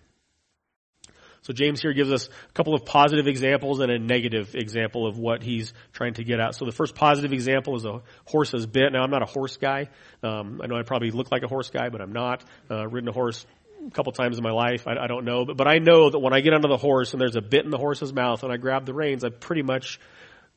So 1.43 1.53
James 1.53 1.81
here 1.81 1.93
gives 1.93 2.11
us 2.11 2.27
a 2.27 2.53
couple 2.53 2.75
of 2.75 2.85
positive 2.85 3.27
examples 3.27 3.79
and 3.79 3.91
a 3.91 3.97
negative 3.97 4.53
example 4.53 5.07
of 5.07 5.17
what 5.17 5.41
he's 5.41 5.73
trying 5.91 6.13
to 6.15 6.23
get 6.23 6.39
at. 6.39 6.53
So 6.53 6.65
the 6.65 6.71
first 6.71 6.93
positive 6.93 7.33
example 7.33 7.75
is 7.75 7.85
a 7.85 8.01
horse's 8.25 8.67
bit. 8.67 8.91
Now 8.91 9.01
I'm 9.01 9.09
not 9.09 9.23
a 9.23 9.25
horse 9.25 9.57
guy. 9.57 9.89
Um, 10.21 10.61
I 10.63 10.67
know 10.67 10.75
I 10.75 10.83
probably 10.83 11.09
look 11.09 11.31
like 11.31 11.41
a 11.41 11.47
horse 11.47 11.71
guy, 11.71 11.89
but 11.89 11.99
I'm 11.99 12.13
not. 12.13 12.43
Uh, 12.69 12.87
ridden 12.87 13.09
a 13.09 13.11
horse 13.11 13.43
a 13.87 13.89
couple 13.89 14.11
times 14.11 14.37
in 14.37 14.43
my 14.43 14.51
life. 14.51 14.87
I, 14.87 14.95
I 14.97 15.07
don't 15.07 15.25
know, 15.25 15.45
but, 15.45 15.57
but 15.57 15.67
I 15.67 15.79
know 15.79 16.11
that 16.11 16.19
when 16.19 16.33
I 16.33 16.41
get 16.41 16.53
under 16.53 16.67
the 16.67 16.77
horse 16.77 17.13
and 17.13 17.19
there's 17.19 17.35
a 17.35 17.41
bit 17.41 17.65
in 17.65 17.71
the 17.71 17.79
horse's 17.79 18.13
mouth 18.13 18.43
and 18.43 18.53
I 18.53 18.57
grab 18.57 18.85
the 18.85 18.93
reins, 18.93 19.23
I 19.23 19.29
pretty 19.29 19.63
much, 19.63 19.99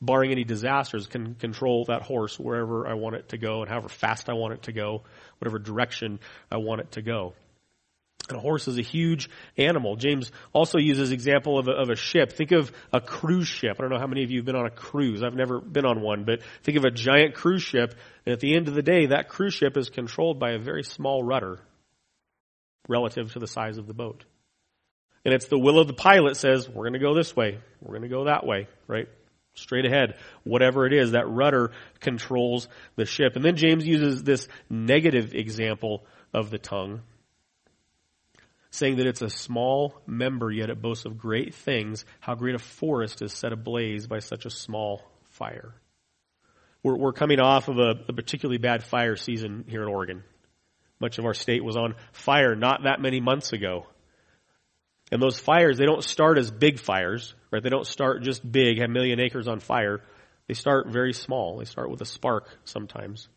barring 0.02 0.32
any 0.32 0.44
disasters, 0.44 1.06
can 1.06 1.34
control 1.36 1.86
that 1.86 2.02
horse 2.02 2.38
wherever 2.38 2.86
I 2.86 2.92
want 2.92 3.16
it 3.16 3.30
to 3.30 3.38
go 3.38 3.62
and 3.62 3.70
however 3.70 3.88
fast 3.88 4.28
I 4.28 4.34
want 4.34 4.52
it 4.52 4.62
to 4.64 4.72
go, 4.72 5.04
whatever 5.38 5.58
direction 5.58 6.20
I 6.52 6.58
want 6.58 6.82
it 6.82 6.92
to 6.92 7.00
go. 7.00 7.32
And 8.28 8.38
a 8.38 8.40
horse 8.40 8.68
is 8.68 8.78
a 8.78 8.82
huge 8.82 9.28
animal. 9.58 9.96
James 9.96 10.32
also 10.52 10.78
uses 10.78 11.12
example 11.12 11.58
of 11.58 11.68
a, 11.68 11.72
of 11.72 11.90
a 11.90 11.96
ship. 11.96 12.32
Think 12.32 12.52
of 12.52 12.72
a 12.92 13.00
cruise 13.00 13.48
ship. 13.48 13.76
I 13.78 13.82
don't 13.82 13.90
know 13.90 13.98
how 13.98 14.06
many 14.06 14.24
of 14.24 14.30
you 14.30 14.38
have 14.38 14.46
been 14.46 14.56
on 14.56 14.66
a 14.66 14.70
cruise. 14.70 15.22
I've 15.22 15.34
never 15.34 15.60
been 15.60 15.84
on 15.84 16.00
one, 16.00 16.24
but 16.24 16.40
think 16.62 16.78
of 16.78 16.84
a 16.84 16.90
giant 16.90 17.34
cruise 17.34 17.62
ship. 17.62 17.94
And 18.24 18.32
at 18.32 18.40
the 18.40 18.56
end 18.56 18.68
of 18.68 18.74
the 18.74 18.82
day, 18.82 19.06
that 19.06 19.28
cruise 19.28 19.52
ship 19.52 19.76
is 19.76 19.90
controlled 19.90 20.38
by 20.38 20.52
a 20.52 20.58
very 20.58 20.84
small 20.84 21.22
rudder 21.22 21.60
relative 22.88 23.32
to 23.32 23.38
the 23.38 23.46
size 23.46 23.76
of 23.76 23.86
the 23.86 23.94
boat. 23.94 24.24
And 25.24 25.34
it's 25.34 25.46
the 25.46 25.58
will 25.58 25.78
of 25.78 25.86
the 25.86 25.94
pilot 25.94 26.36
says, 26.36 26.68
we're 26.68 26.84
going 26.84 26.94
to 26.94 26.98
go 26.98 27.14
this 27.14 27.34
way. 27.36 27.58
We're 27.80 27.92
going 27.98 28.02
to 28.02 28.08
go 28.08 28.24
that 28.24 28.46
way, 28.46 28.68
right? 28.86 29.08
Straight 29.54 29.86
ahead. 29.86 30.16
Whatever 30.44 30.86
it 30.86 30.92
is, 30.92 31.12
that 31.12 31.28
rudder 31.28 31.72
controls 32.00 32.68
the 32.96 33.06
ship. 33.06 33.36
And 33.36 33.44
then 33.44 33.56
James 33.56 33.86
uses 33.86 34.22
this 34.22 34.48
negative 34.68 35.34
example 35.34 36.04
of 36.32 36.50
the 36.50 36.58
tongue 36.58 37.02
saying 38.74 38.96
that 38.96 39.06
it's 39.06 39.22
a 39.22 39.30
small 39.30 39.94
member, 40.04 40.50
yet 40.50 40.68
it 40.68 40.82
boasts 40.82 41.04
of 41.04 41.16
great 41.16 41.54
things. 41.54 42.04
How 42.18 42.34
great 42.34 42.56
a 42.56 42.58
forest 42.58 43.22
is 43.22 43.32
set 43.32 43.52
ablaze 43.52 44.08
by 44.08 44.18
such 44.18 44.46
a 44.46 44.50
small 44.50 45.00
fire. 45.30 45.74
We're, 46.82 46.96
we're 46.96 47.12
coming 47.12 47.38
off 47.38 47.68
of 47.68 47.78
a, 47.78 47.94
a 48.08 48.12
particularly 48.12 48.58
bad 48.58 48.82
fire 48.82 49.14
season 49.14 49.64
here 49.68 49.82
in 49.82 49.88
Oregon. 49.88 50.24
Much 50.98 51.18
of 51.18 51.24
our 51.24 51.34
state 51.34 51.62
was 51.62 51.76
on 51.76 51.94
fire 52.12 52.56
not 52.56 52.82
that 52.82 53.00
many 53.00 53.20
months 53.20 53.52
ago. 53.52 53.86
And 55.12 55.22
those 55.22 55.38
fires, 55.38 55.78
they 55.78 55.86
don't 55.86 56.02
start 56.02 56.36
as 56.36 56.50
big 56.50 56.80
fires, 56.80 57.32
right? 57.52 57.62
They 57.62 57.70
don't 57.70 57.86
start 57.86 58.22
just 58.22 58.50
big, 58.50 58.80
have 58.80 58.90
a 58.90 58.92
million 58.92 59.20
acres 59.20 59.46
on 59.46 59.60
fire. 59.60 60.00
They 60.48 60.54
start 60.54 60.88
very 60.88 61.12
small. 61.12 61.58
They 61.58 61.64
start 61.64 61.90
with 61.90 62.00
a 62.00 62.06
spark 62.06 62.48
sometimes. 62.64 63.28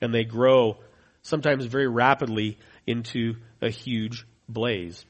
And 0.00 0.14
they 0.14 0.22
grow 0.22 0.78
sometimes 1.22 1.64
very 1.64 1.88
rapidly 1.88 2.58
into 2.86 3.34
a 3.60 3.68
huge 3.68 4.24
blaze. 4.52 5.04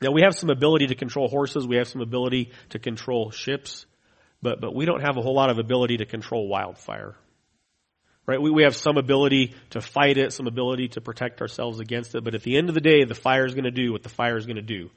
Now 0.00 0.12
we 0.12 0.22
have 0.22 0.34
some 0.34 0.50
ability 0.50 0.88
to 0.88 0.94
control 0.94 1.28
horses, 1.28 1.66
we 1.66 1.76
have 1.76 1.88
some 1.88 2.00
ability 2.00 2.52
to 2.70 2.78
control 2.78 3.30
ships, 3.30 3.84
but, 4.42 4.60
but 4.60 4.74
we 4.74 4.86
don't 4.86 5.02
have 5.02 5.16
a 5.16 5.20
whole 5.20 5.34
lot 5.34 5.50
of 5.50 5.58
ability 5.58 5.98
to 5.98 6.06
control 6.06 6.48
wildfire. 6.48 7.14
Right? 8.26 8.40
We, 8.40 8.50
we 8.50 8.62
have 8.62 8.76
some 8.76 8.96
ability 8.96 9.54
to 9.70 9.80
fight 9.80 10.16
it, 10.16 10.32
some 10.32 10.46
ability 10.46 10.88
to 10.88 11.00
protect 11.00 11.40
ourselves 11.40 11.80
against 11.80 12.14
it, 12.14 12.24
but 12.24 12.34
at 12.34 12.42
the 12.42 12.56
end 12.56 12.68
of 12.68 12.74
the 12.74 12.80
day, 12.80 13.04
the 13.04 13.14
fire 13.14 13.44
is 13.44 13.54
going 13.54 13.64
to 13.64 13.70
do 13.70 13.92
what 13.92 14.02
the 14.02 14.08
fire 14.08 14.36
is 14.36 14.46
going 14.46 14.56
to 14.56 14.62
do. 14.62 14.90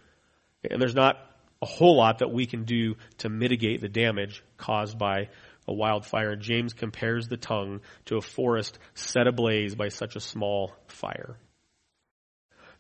And 0.70 0.82
there's 0.82 0.96
not 0.96 1.18
a 1.62 1.66
whole 1.66 1.98
lot 1.98 2.20
that 2.20 2.32
we 2.32 2.46
can 2.46 2.64
do 2.64 2.96
to 3.20 3.30
mitigate 3.30 3.82
the 3.82 3.90
damage 3.90 4.44
caused 4.58 4.98
by 4.98 5.30
a 5.68 5.74
wildfire. 5.74 6.36
James 6.36 6.74
compares 6.74 7.28
the 7.28 7.38
tongue 7.38 7.82
to 8.06 8.18
a 8.18 8.22
forest 8.22 8.78
set 8.94 9.28
ablaze 9.28 9.76
by 9.76 9.88
such 9.88 10.16
a 10.16 10.20
small 10.20 10.74
fire. 10.88 11.38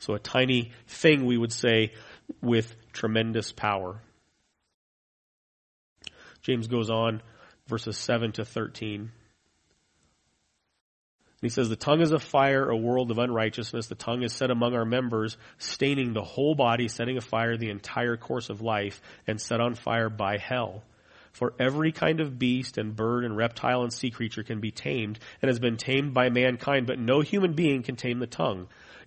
So 0.03 0.15
a 0.15 0.19
tiny 0.19 0.73
thing, 0.85 1.25
we 1.25 1.37
would 1.37 1.53
say, 1.53 1.93
with 2.41 2.75
tremendous 2.91 3.53
power. 3.53 4.01
James 6.41 6.67
goes 6.67 6.89
on, 6.89 7.21
verses 7.67 7.97
7 7.97 8.33
to 8.33 8.43
13. 8.43 9.13
he 11.41 11.47
says, 11.47 11.69
The 11.69 11.77
tongue 11.77 12.01
is 12.01 12.11
a 12.11 12.19
fire, 12.19 12.69
a 12.69 12.75
world 12.75 13.11
of 13.11 13.17
unrighteousness. 13.17 13.87
The 13.87 13.95
tongue 13.95 14.23
is 14.23 14.33
set 14.33 14.51
among 14.51 14.75
our 14.75 14.83
members, 14.83 15.37
staining 15.57 16.11
the 16.11 16.21
whole 16.21 16.53
body, 16.53 16.89
setting 16.89 17.15
afire 17.15 17.55
the 17.55 17.69
entire 17.69 18.17
course 18.17 18.49
of 18.49 18.61
life, 18.61 19.01
and 19.25 19.39
set 19.39 19.61
on 19.61 19.73
fire 19.73 20.09
by 20.09 20.37
hell. 20.37 20.83
For 21.31 21.53
every 21.57 21.93
kind 21.93 22.19
of 22.19 22.37
beast 22.37 22.77
and 22.77 22.93
bird 22.93 23.23
and 23.23 23.37
reptile 23.37 23.83
and 23.83 23.93
sea 23.93 24.11
creature 24.11 24.43
can 24.43 24.59
be 24.59 24.71
tamed, 24.71 25.17
and 25.41 25.47
has 25.47 25.59
been 25.59 25.77
tamed 25.77 26.13
by 26.13 26.27
mankind, 26.27 26.87
but 26.87 26.99
no 26.99 27.21
human 27.21 27.53
being 27.53 27.83
can 27.83 27.95
tame 27.95 28.19
the 28.19 28.27
tongue. 28.27 28.67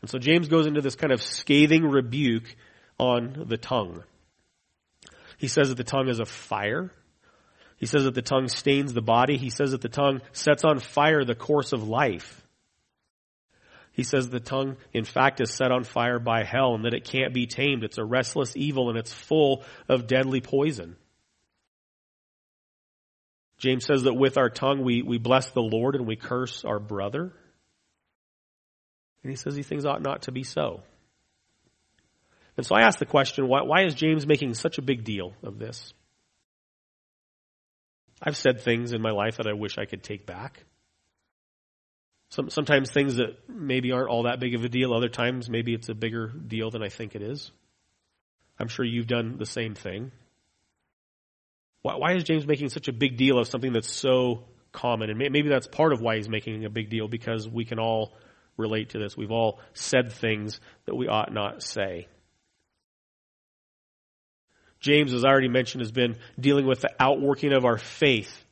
And 0.00 0.10
so 0.10 0.18
James 0.18 0.48
goes 0.48 0.66
into 0.66 0.80
this 0.80 0.94
kind 0.94 1.12
of 1.12 1.22
scathing 1.22 1.84
rebuke 1.84 2.54
on 2.98 3.44
the 3.46 3.56
tongue. 3.56 4.04
He 5.38 5.48
says 5.48 5.68
that 5.68 5.76
the 5.76 5.84
tongue 5.84 6.08
is 6.08 6.20
a 6.20 6.24
fire. 6.24 6.92
He 7.76 7.86
says 7.86 8.04
that 8.04 8.14
the 8.14 8.22
tongue 8.22 8.48
stains 8.48 8.92
the 8.92 9.02
body. 9.02 9.36
He 9.36 9.50
says 9.50 9.70
that 9.70 9.80
the 9.80 9.88
tongue 9.88 10.20
sets 10.32 10.64
on 10.64 10.80
fire 10.80 11.24
the 11.24 11.34
course 11.34 11.72
of 11.72 11.88
life. 11.88 12.44
He 13.92 14.04
says 14.04 14.28
the 14.28 14.40
tongue, 14.40 14.76
in 14.92 15.04
fact, 15.04 15.40
is 15.40 15.52
set 15.52 15.72
on 15.72 15.82
fire 15.82 16.20
by 16.20 16.44
hell 16.44 16.74
and 16.74 16.84
that 16.84 16.94
it 16.94 17.04
can't 17.04 17.34
be 17.34 17.46
tamed. 17.46 17.82
It's 17.82 17.98
a 17.98 18.04
restless 18.04 18.56
evil 18.56 18.90
and 18.90 18.98
it's 18.98 19.12
full 19.12 19.64
of 19.88 20.06
deadly 20.06 20.40
poison. 20.40 20.96
James 23.58 23.84
says 23.84 24.04
that 24.04 24.14
with 24.14 24.38
our 24.38 24.50
tongue 24.50 24.84
we, 24.84 25.02
we 25.02 25.18
bless 25.18 25.50
the 25.50 25.60
Lord 25.60 25.96
and 25.96 26.06
we 26.06 26.14
curse 26.14 26.64
our 26.64 26.78
brother. 26.78 27.32
And 29.22 29.30
he 29.30 29.36
says 29.36 29.54
these 29.54 29.66
things 29.66 29.84
ought 29.84 30.02
not 30.02 30.22
to 30.22 30.32
be 30.32 30.44
so. 30.44 30.82
And 32.56 32.66
so 32.66 32.74
I 32.74 32.82
ask 32.82 32.98
the 32.98 33.06
question, 33.06 33.48
why, 33.48 33.62
why 33.62 33.84
is 33.84 33.94
James 33.94 34.26
making 34.26 34.54
such 34.54 34.78
a 34.78 34.82
big 34.82 35.04
deal 35.04 35.32
of 35.42 35.58
this? 35.58 35.92
I've 38.20 38.36
said 38.36 38.60
things 38.60 38.92
in 38.92 39.00
my 39.00 39.12
life 39.12 39.36
that 39.36 39.46
I 39.46 39.52
wish 39.52 39.78
I 39.78 39.84
could 39.84 40.02
take 40.02 40.26
back. 40.26 40.64
Some, 42.30 42.50
sometimes 42.50 42.90
things 42.90 43.16
that 43.16 43.48
maybe 43.48 43.92
aren't 43.92 44.10
all 44.10 44.24
that 44.24 44.40
big 44.40 44.54
of 44.54 44.64
a 44.64 44.68
deal. 44.68 44.92
Other 44.92 45.08
times 45.08 45.48
maybe 45.48 45.72
it's 45.72 45.88
a 45.88 45.94
bigger 45.94 46.26
deal 46.26 46.70
than 46.70 46.82
I 46.82 46.88
think 46.88 47.14
it 47.14 47.22
is. 47.22 47.50
I'm 48.58 48.68
sure 48.68 48.84
you've 48.84 49.06
done 49.06 49.36
the 49.38 49.46
same 49.46 49.74
thing. 49.74 50.10
Why, 51.82 51.94
why 51.96 52.14
is 52.14 52.24
James 52.24 52.46
making 52.46 52.70
such 52.70 52.88
a 52.88 52.92
big 52.92 53.16
deal 53.16 53.38
of 53.38 53.46
something 53.46 53.72
that's 53.72 53.90
so 53.90 54.44
common? 54.72 55.10
And 55.10 55.18
maybe 55.18 55.48
that's 55.48 55.68
part 55.68 55.92
of 55.92 56.00
why 56.00 56.16
he's 56.16 56.28
making 56.28 56.64
a 56.64 56.70
big 56.70 56.90
deal 56.90 57.06
because 57.06 57.48
we 57.48 57.64
can 57.64 57.78
all 57.78 58.14
relate 58.58 58.90
to 58.90 58.98
this. 58.98 59.16
We've 59.16 59.30
all 59.30 59.60
said 59.72 60.12
things 60.12 60.60
that 60.84 60.94
we 60.94 61.08
ought 61.08 61.32
not 61.32 61.62
say. 61.62 62.08
James, 64.80 65.12
as 65.14 65.24
I 65.24 65.28
already 65.28 65.48
mentioned, 65.48 65.80
has 65.80 65.92
been 65.92 66.16
dealing 66.38 66.66
with 66.66 66.82
the 66.82 66.94
outworking 67.00 67.52
of 67.52 67.64
our 67.64 67.78
faith 67.78 68.44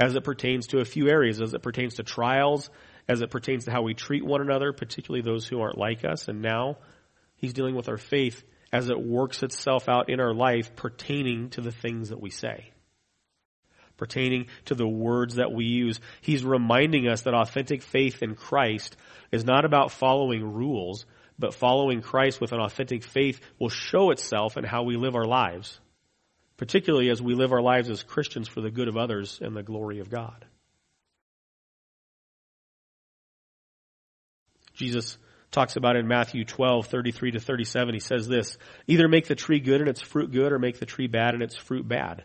as 0.00 0.16
it 0.16 0.24
pertains 0.24 0.68
to 0.68 0.78
a 0.78 0.84
few 0.84 1.08
areas, 1.08 1.40
as 1.40 1.54
it 1.54 1.62
pertains 1.62 1.94
to 1.94 2.02
trials, 2.02 2.70
as 3.08 3.20
it 3.20 3.30
pertains 3.30 3.66
to 3.66 3.70
how 3.70 3.82
we 3.82 3.94
treat 3.94 4.24
one 4.24 4.40
another, 4.40 4.72
particularly 4.72 5.22
those 5.22 5.46
who 5.46 5.60
aren't 5.60 5.78
like 5.78 6.04
us. 6.04 6.26
And 6.26 6.42
now 6.42 6.78
he's 7.36 7.52
dealing 7.52 7.76
with 7.76 7.88
our 7.88 7.98
faith 7.98 8.42
as 8.72 8.88
it 8.88 9.00
works 9.00 9.42
itself 9.44 9.88
out 9.88 10.08
in 10.08 10.18
our 10.18 10.34
life 10.34 10.74
pertaining 10.74 11.50
to 11.50 11.60
the 11.60 11.70
things 11.70 12.08
that 12.08 12.20
we 12.20 12.30
say 12.30 12.73
pertaining 14.04 14.48
to 14.66 14.74
the 14.74 14.86
words 14.86 15.36
that 15.36 15.50
we 15.50 15.64
use. 15.64 15.98
He's 16.20 16.44
reminding 16.44 17.08
us 17.08 17.22
that 17.22 17.32
authentic 17.32 17.80
faith 17.80 18.22
in 18.22 18.34
Christ 18.34 18.98
is 19.32 19.46
not 19.46 19.64
about 19.64 19.92
following 19.92 20.52
rules, 20.52 21.06
but 21.38 21.54
following 21.54 22.02
Christ 22.02 22.38
with 22.38 22.52
an 22.52 22.60
authentic 22.60 23.02
faith 23.02 23.40
will 23.58 23.70
show 23.70 24.10
itself 24.10 24.58
in 24.58 24.64
how 24.64 24.82
we 24.82 24.98
live 24.98 25.16
our 25.16 25.24
lives, 25.24 25.80
particularly 26.58 27.08
as 27.08 27.22
we 27.22 27.34
live 27.34 27.50
our 27.50 27.62
lives 27.62 27.88
as 27.88 28.02
Christians 28.02 28.46
for 28.46 28.60
the 28.60 28.70
good 28.70 28.88
of 28.88 28.98
others 28.98 29.38
and 29.40 29.56
the 29.56 29.62
glory 29.62 30.00
of 30.00 30.10
God. 30.10 30.44
Jesus 34.74 35.16
talks 35.50 35.76
about 35.76 35.96
in 35.96 36.06
Matthew 36.06 36.44
12, 36.44 36.88
33 36.88 37.30
to 37.30 37.40
37, 37.40 37.94
he 37.94 38.00
says 38.00 38.28
this, 38.28 38.58
either 38.86 39.08
make 39.08 39.28
the 39.28 39.34
tree 39.34 39.60
good 39.60 39.80
and 39.80 39.88
its 39.88 40.02
fruit 40.02 40.30
good 40.30 40.52
or 40.52 40.58
make 40.58 40.78
the 40.78 40.84
tree 40.84 41.06
bad 41.06 41.32
and 41.32 41.42
its 41.42 41.56
fruit 41.56 41.88
bad. 41.88 42.24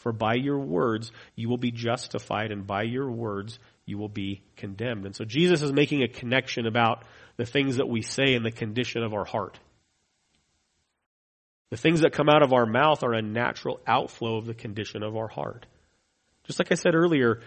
For 0.00 0.12
by 0.12 0.34
your 0.34 0.58
words 0.58 1.12
you 1.34 1.48
will 1.48 1.56
be 1.56 1.70
justified, 1.70 2.52
and 2.52 2.66
by 2.66 2.82
your 2.82 3.10
words 3.10 3.58
you 3.86 3.96
will 3.96 4.10
be 4.10 4.42
condemned. 4.56 5.06
And 5.06 5.16
so 5.16 5.24
Jesus 5.24 5.62
is 5.62 5.72
making 5.72 6.02
a 6.02 6.08
connection 6.08 6.66
about 6.66 7.04
the 7.36 7.46
things 7.46 7.76
that 7.76 7.88
we 7.88 8.02
say 8.02 8.34
and 8.34 8.44
the 8.44 8.50
condition 8.50 9.02
of 9.02 9.14
our 9.14 9.24
heart. 9.24 9.58
The 11.70 11.76
things 11.76 12.00
that 12.00 12.12
come 12.12 12.28
out 12.28 12.42
of 12.42 12.52
our 12.52 12.66
mouth 12.66 13.02
are 13.02 13.14
a 13.14 13.22
natural 13.22 13.80
outflow 13.86 14.36
of 14.36 14.46
the 14.46 14.54
condition 14.54 15.02
of 15.02 15.16
our 15.16 15.28
heart. 15.28 15.66
Just 16.44 16.58
like 16.58 16.72
I 16.72 16.74
said 16.74 16.94
earlier, 16.94 17.40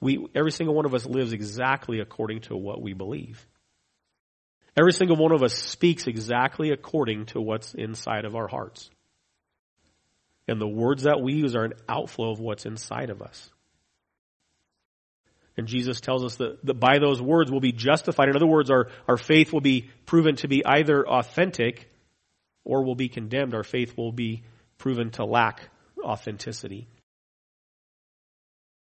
We, 0.00 0.26
every 0.34 0.52
single 0.52 0.74
one 0.74 0.86
of 0.86 0.94
us 0.94 1.06
lives 1.06 1.32
exactly 1.32 2.00
according 2.00 2.42
to 2.42 2.56
what 2.56 2.82
we 2.82 2.92
believe. 2.92 3.46
Every 4.76 4.92
single 4.92 5.16
one 5.16 5.32
of 5.32 5.42
us 5.42 5.54
speaks 5.54 6.06
exactly 6.06 6.70
according 6.70 7.26
to 7.26 7.40
what's 7.40 7.74
inside 7.74 8.26
of 8.26 8.36
our 8.36 8.46
hearts. 8.46 8.90
And 10.48 10.60
the 10.60 10.68
words 10.68 11.02
that 11.04 11.20
we 11.20 11.34
use 11.34 11.56
are 11.56 11.64
an 11.64 11.74
outflow 11.88 12.30
of 12.30 12.40
what's 12.40 12.66
inside 12.66 13.10
of 13.10 13.22
us. 13.22 13.50
And 15.56 15.66
Jesus 15.66 16.00
tells 16.00 16.24
us 16.24 16.36
that, 16.36 16.64
that 16.66 16.74
by 16.74 16.98
those 16.98 17.20
words 17.20 17.50
we'll 17.50 17.60
be 17.60 17.72
justified. 17.72 18.28
In 18.28 18.36
other 18.36 18.46
words, 18.46 18.70
our, 18.70 18.88
our 19.08 19.16
faith 19.16 19.52
will 19.52 19.62
be 19.62 19.90
proven 20.04 20.36
to 20.36 20.48
be 20.48 20.64
either 20.64 21.06
authentic 21.06 21.90
or 22.64 22.84
will 22.84 22.94
be 22.94 23.08
condemned. 23.08 23.54
Our 23.54 23.62
faith 23.62 23.96
will 23.96 24.12
be 24.12 24.42
proven 24.78 25.10
to 25.12 25.24
lack 25.24 25.68
authenticity. 26.02 26.88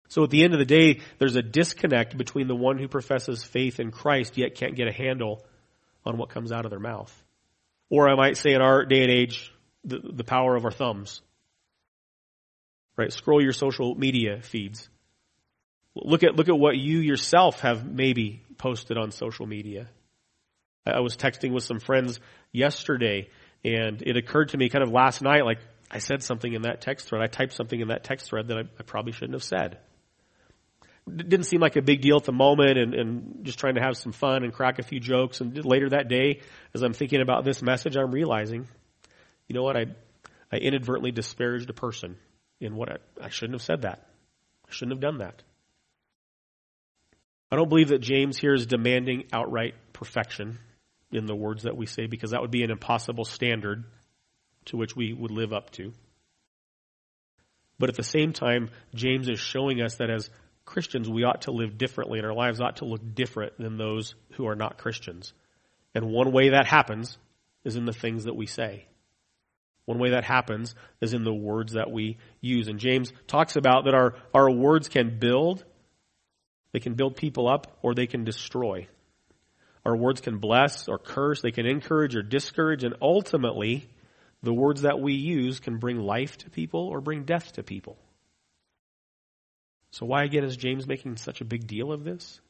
So 0.09 0.23
at 0.23 0.29
the 0.29 0.43
end 0.43 0.53
of 0.53 0.59
the 0.59 0.65
day, 0.65 1.01
there's 1.19 1.35
a 1.35 1.41
disconnect 1.41 2.17
between 2.17 2.47
the 2.47 2.55
one 2.55 2.77
who 2.77 2.87
professes 2.87 3.43
faith 3.43 3.79
in 3.79 3.91
Christ 3.91 4.37
yet 4.37 4.55
can't 4.55 4.75
get 4.75 4.87
a 4.87 4.93
handle 4.93 5.45
on 6.05 6.17
what 6.17 6.29
comes 6.29 6.51
out 6.51 6.65
of 6.65 6.71
their 6.71 6.79
mouth. 6.79 7.13
Or 7.89 8.09
I 8.09 8.15
might 8.15 8.37
say 8.37 8.53
in 8.53 8.61
our 8.61 8.85
day 8.85 9.03
and 9.03 9.11
age, 9.11 9.53
the, 9.83 9.99
the 10.03 10.23
power 10.23 10.55
of 10.55 10.65
our 10.65 10.71
thumbs. 10.71 11.21
Right? 12.97 13.13
Scroll 13.13 13.41
your 13.41 13.53
social 13.53 13.95
media 13.95 14.41
feeds. 14.41 14.89
Look 15.95 16.23
at, 16.23 16.35
look 16.35 16.49
at 16.49 16.57
what 16.57 16.77
you 16.77 16.99
yourself 16.99 17.61
have 17.61 17.85
maybe 17.85 18.43
posted 18.57 18.97
on 18.97 19.11
social 19.11 19.45
media. 19.45 19.87
I 20.85 21.01
was 21.01 21.15
texting 21.15 21.51
with 21.51 21.63
some 21.63 21.79
friends 21.79 22.19
yesterday 22.51 23.29
and 23.63 24.01
it 24.01 24.17
occurred 24.17 24.49
to 24.49 24.57
me 24.57 24.69
kind 24.69 24.83
of 24.83 24.91
last 24.91 25.21
night, 25.21 25.45
like 25.45 25.59
I 25.91 25.99
said 25.99 26.23
something 26.23 26.51
in 26.51 26.63
that 26.63 26.81
text 26.81 27.07
thread. 27.07 27.21
I 27.21 27.27
typed 27.27 27.53
something 27.53 27.79
in 27.79 27.89
that 27.89 28.03
text 28.03 28.27
thread 28.27 28.47
that 28.47 28.57
I, 28.57 28.61
I 28.61 28.83
probably 28.83 29.11
shouldn't 29.11 29.33
have 29.33 29.43
said. 29.43 29.79
It 31.07 31.29
didn't 31.29 31.45
seem 31.45 31.61
like 31.61 31.75
a 31.75 31.81
big 31.81 32.01
deal 32.01 32.17
at 32.17 32.25
the 32.25 32.33
moment 32.33 32.77
and, 32.77 32.93
and 32.93 33.39
just 33.43 33.59
trying 33.59 33.75
to 33.75 33.81
have 33.81 33.95
some 33.95 34.11
fun 34.11 34.43
and 34.43 34.53
crack 34.53 34.79
a 34.79 34.83
few 34.83 34.99
jokes. 34.99 35.39
And 35.39 35.63
later 35.65 35.89
that 35.89 36.09
day, 36.09 36.41
as 36.73 36.81
I'm 36.81 36.93
thinking 36.93 37.21
about 37.21 37.45
this 37.45 37.61
message, 37.61 37.95
I'm 37.95 38.11
realizing, 38.11 38.67
you 39.47 39.55
know 39.55 39.63
what? 39.63 39.77
I, 39.77 39.85
I 40.51 40.57
inadvertently 40.57 41.11
disparaged 41.11 41.69
a 41.69 41.73
person 41.73 42.17
in 42.59 42.75
what 42.75 42.91
I, 42.91 42.97
I 43.25 43.29
shouldn't 43.29 43.55
have 43.55 43.63
said 43.65 43.81
that. 43.83 44.07
I 44.67 44.71
shouldn't 44.71 44.93
have 44.93 45.01
done 45.01 45.19
that. 45.19 45.43
I 47.51 47.55
don't 47.55 47.69
believe 47.69 47.89
that 47.89 48.01
James 48.01 48.37
here 48.37 48.53
is 48.53 48.65
demanding 48.65 49.25
outright 49.31 49.75
perfection 49.93 50.59
in 51.11 51.25
the 51.25 51.35
words 51.35 51.63
that 51.63 51.77
we 51.77 51.85
say 51.85 52.05
because 52.05 52.31
that 52.31 52.41
would 52.41 52.51
be 52.51 52.63
an 52.63 52.71
impossible 52.71 53.23
standard 53.23 53.85
to 54.65 54.77
which 54.77 54.95
we 54.95 55.13
would 55.13 55.31
live 55.31 55.53
up 55.53 55.71
to. 55.71 55.93
But 57.79 57.89
at 57.89 57.95
the 57.95 58.03
same 58.03 58.33
time, 58.33 58.69
James 58.93 59.29
is 59.29 59.39
showing 59.39 59.81
us 59.81 59.95
that 59.95 60.09
as 60.09 60.29
Christians, 60.65 61.09
we 61.09 61.23
ought 61.23 61.43
to 61.43 61.51
live 61.51 61.77
differently 61.77 62.19
and 62.19 62.27
our 62.27 62.33
lives 62.33 62.59
ought 62.59 62.77
to 62.77 62.85
look 62.85 63.15
different 63.15 63.57
than 63.57 63.77
those 63.77 64.15
who 64.33 64.47
are 64.47 64.55
not 64.55 64.77
Christians. 64.77 65.31
And 65.95 66.09
one 66.09 66.31
way 66.31 66.49
that 66.49 66.67
happens 66.67 67.17
is 67.63 67.75
in 67.75 67.85
the 67.85 67.93
things 67.93 68.25
that 68.25 68.35
we 68.35 68.45
say. 68.45 68.85
One 69.87 69.99
way 69.99 70.09
that 70.09 70.25
happens 70.25 70.75
is 70.99 71.13
in 71.13 71.23
the 71.23 71.33
words 71.33 71.73
that 71.73 71.89
we 71.89 72.17
use. 72.41 72.67
And 72.67 72.77
James 72.77 73.13
talks 73.25 73.55
about 73.55 73.85
that 73.85 73.93
our, 73.93 74.15
our 74.33 74.51
words 74.51 74.89
can 74.89 75.17
build, 75.17 75.63
they 76.73 76.81
can 76.81 76.95
build 76.95 77.15
people 77.15 77.47
up, 77.47 77.77
or 77.81 77.95
they 77.95 78.05
can 78.05 78.25
destroy. 78.25 78.89
Our 79.85 79.95
words 79.95 80.19
can 80.19 80.39
bless 80.39 80.89
or 80.89 80.99
curse, 80.99 81.41
they 81.41 81.51
can 81.51 81.65
encourage 81.65 82.17
or 82.17 82.21
discourage, 82.21 82.83
and 82.83 82.95
ultimately, 83.01 83.87
the 84.43 84.53
words 84.53 84.81
that 84.81 84.99
we 84.99 85.13
use 85.13 85.61
can 85.61 85.77
bring 85.77 85.99
life 85.99 86.37
to 86.39 86.49
people 86.49 86.81
or 86.81 86.99
bring 86.99 87.23
death 87.23 87.53
to 87.53 87.63
people. 87.63 87.97
So, 89.91 90.05
why 90.05 90.25
again 90.25 90.43
is 90.43 90.57
James 90.57 90.85
making 90.85 91.15
such 91.15 91.39
a 91.39 91.45
big 91.45 91.65
deal 91.65 91.93
of 91.93 92.03
this? 92.03 92.41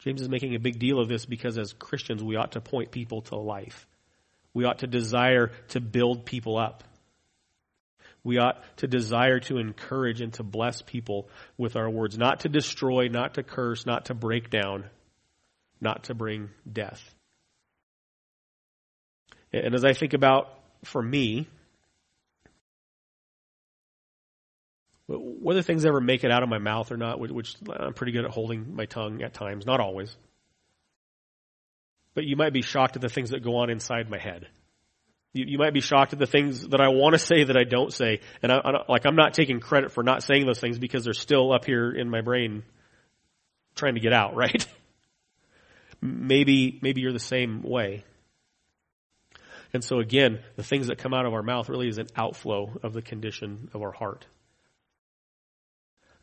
James 0.00 0.22
is 0.22 0.28
making 0.28 0.54
a 0.54 0.58
big 0.58 0.78
deal 0.78 0.98
of 0.98 1.08
this 1.08 1.26
because 1.26 1.58
as 1.58 1.72
Christians, 1.74 2.22
we 2.22 2.36
ought 2.36 2.52
to 2.52 2.60
point 2.60 2.90
people 2.90 3.22
to 3.22 3.36
life. 3.36 3.86
We 4.54 4.64
ought 4.64 4.78
to 4.78 4.86
desire 4.86 5.52
to 5.68 5.80
build 5.80 6.24
people 6.24 6.58
up. 6.58 6.84
We 8.24 8.38
ought 8.38 8.62
to 8.78 8.86
desire 8.86 9.40
to 9.40 9.58
encourage 9.58 10.20
and 10.20 10.32
to 10.34 10.42
bless 10.42 10.82
people 10.82 11.28
with 11.56 11.76
our 11.76 11.88
words, 11.88 12.18
not 12.18 12.40
to 12.40 12.48
destroy, 12.48 13.08
not 13.08 13.34
to 13.34 13.42
curse, 13.42 13.86
not 13.86 14.06
to 14.06 14.14
break 14.14 14.50
down, 14.50 14.84
not 15.80 16.04
to 16.04 16.14
bring 16.14 16.50
death. 16.70 17.14
And 19.52 19.74
as 19.74 19.84
I 19.84 19.94
think 19.94 20.12
about 20.12 20.48
for 20.84 21.02
me, 21.02 21.48
whether 25.40 25.62
things 25.62 25.84
ever 25.84 26.00
make 26.00 26.22
it 26.22 26.30
out 26.30 26.42
of 26.42 26.48
my 26.48 26.58
mouth 26.58 26.92
or 26.92 26.96
not, 26.96 27.18
which 27.18 27.56
I'm 27.68 27.94
pretty 27.94 28.12
good 28.12 28.24
at 28.24 28.30
holding 28.30 28.74
my 28.74 28.84
tongue 28.84 29.22
at 29.22 29.32
times, 29.32 29.66
not 29.66 29.80
always. 29.80 30.14
But 32.14 32.24
you 32.24 32.36
might 32.36 32.52
be 32.52 32.62
shocked 32.62 32.96
at 32.96 33.02
the 33.02 33.08
things 33.08 33.30
that 33.30 33.42
go 33.42 33.56
on 33.56 33.70
inside 33.70 34.10
my 34.10 34.18
head. 34.18 34.48
You, 35.32 35.44
you 35.46 35.58
might 35.58 35.72
be 35.72 35.80
shocked 35.80 36.12
at 36.12 36.18
the 36.18 36.26
things 36.26 36.68
that 36.68 36.80
I 36.80 36.88
want 36.88 37.14
to 37.14 37.18
say 37.18 37.44
that 37.44 37.56
I 37.56 37.64
don't 37.64 37.92
say, 37.92 38.20
and 38.42 38.52
I, 38.52 38.56
I, 38.56 38.70
like 38.88 39.06
I'm 39.06 39.16
not 39.16 39.32
taking 39.32 39.60
credit 39.60 39.92
for 39.92 40.02
not 40.02 40.22
saying 40.22 40.44
those 40.44 40.60
things 40.60 40.78
because 40.78 41.04
they're 41.04 41.14
still 41.14 41.52
up 41.52 41.64
here 41.64 41.90
in 41.90 42.10
my 42.10 42.20
brain, 42.20 42.64
trying 43.74 43.94
to 43.94 44.00
get 44.00 44.12
out. 44.12 44.34
Right? 44.40 44.66
maybe 46.02 46.78
maybe 46.82 47.02
you're 47.02 47.12
the 47.12 47.18
same 47.18 47.62
way. 47.62 48.04
And 49.72 49.84
so 49.84 50.00
again, 50.00 50.40
the 50.56 50.64
things 50.64 50.88
that 50.88 50.98
come 50.98 51.14
out 51.14 51.26
of 51.26 51.32
our 51.32 51.42
mouth 51.42 51.68
really 51.68 51.88
is 51.88 51.98
an 51.98 52.08
outflow 52.16 52.78
of 52.82 52.92
the 52.92 53.02
condition 53.02 53.70
of 53.72 53.82
our 53.82 53.92
heart. 53.92 54.26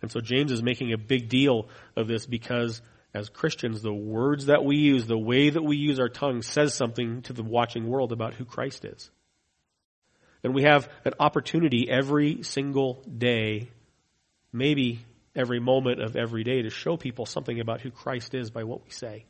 And 0.02 0.12
so 0.12 0.20
James 0.20 0.52
is 0.52 0.62
making 0.62 0.94
a 0.94 0.98
big 0.98 1.30
deal 1.30 1.70
of 1.96 2.08
this 2.08 2.26
because 2.26 2.82
as 3.14 3.30
Christians, 3.30 3.82
the 3.82 3.94
words 3.94 4.48
that 4.48 4.64
we 4.64 4.78
use, 4.78 5.08
the 5.08 5.18
way 5.18 5.50
that 5.50 5.64
we 5.64 5.78
use 5.78 6.00
our 6.00 6.10
tongue 6.10 6.42
says 6.42 6.74
something 6.74 7.24
to 7.24 7.34
the 7.34 7.44
watching 7.44 7.88
world 7.88 8.12
about 8.12 8.36
who 8.36 8.46
Christ 8.46 8.86
is. 8.86 9.10
And 10.44 10.54
we 10.54 10.64
have 10.64 10.88
an 11.04 11.14
opportunity 11.20 11.90
every 11.90 12.44
single 12.44 13.04
day, 13.06 13.70
maybe 14.54 15.04
every 15.36 15.60
moment 15.60 16.02
of 16.02 16.16
every 16.16 16.44
day 16.44 16.62
to 16.62 16.70
show 16.70 16.96
people 16.98 17.26
something 17.26 17.60
about 17.60 17.82
who 17.82 17.92
Christ 17.92 18.34
is 18.34 18.50
by 18.52 18.64
what 18.64 18.84
we 18.84 18.92
say. 18.92 19.26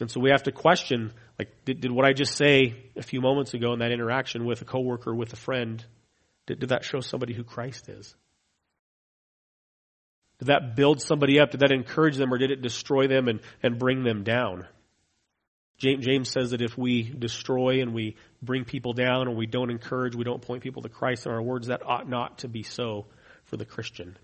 And 0.00 0.10
so 0.10 0.20
we 0.20 0.30
have 0.30 0.44
to 0.44 0.52
question, 0.52 1.12
like, 1.38 1.48
did, 1.64 1.80
did 1.80 1.92
what 1.92 2.06
I 2.06 2.12
just 2.12 2.34
say 2.34 2.76
a 2.96 3.02
few 3.02 3.20
moments 3.20 3.52
ago 3.52 3.72
in 3.74 3.80
that 3.80 3.92
interaction 3.92 4.46
with 4.46 4.62
a 4.62 4.64
coworker, 4.64 5.14
with 5.14 5.32
a 5.32 5.36
friend, 5.36 5.84
did, 6.46 6.60
did 6.60 6.70
that 6.70 6.84
show 6.84 7.00
somebody 7.00 7.34
who 7.34 7.44
Christ 7.44 7.88
is? 7.88 8.14
Did 10.40 10.48
that 10.48 10.74
build 10.74 11.00
somebody 11.00 11.38
up? 11.38 11.50
Did 11.50 11.60
that 11.60 11.70
encourage 11.70 12.16
them 12.16 12.32
or 12.32 12.38
did 12.38 12.50
it 12.50 12.62
destroy 12.62 13.06
them 13.06 13.28
and, 13.28 13.40
and 13.62 13.78
bring 13.78 14.02
them 14.02 14.24
down? 14.24 14.66
James 15.78 16.30
says 16.30 16.50
that 16.50 16.60
if 16.60 16.76
we 16.76 17.02
destroy 17.02 17.80
and 17.80 17.94
we 17.94 18.16
bring 18.42 18.64
people 18.64 18.92
down 18.92 19.28
and 19.28 19.36
we 19.36 19.46
don't 19.46 19.70
encourage, 19.70 20.14
we 20.14 20.24
don't 20.24 20.42
point 20.42 20.62
people 20.62 20.82
to 20.82 20.90
Christ 20.90 21.24
in 21.24 21.32
our 21.32 21.40
words, 21.40 21.68
that 21.68 21.86
ought 21.86 22.08
not 22.08 22.38
to 22.38 22.48
be 22.48 22.62
so 22.62 23.06
for 23.44 23.56
the 23.56 23.64
Christian. 23.64 24.18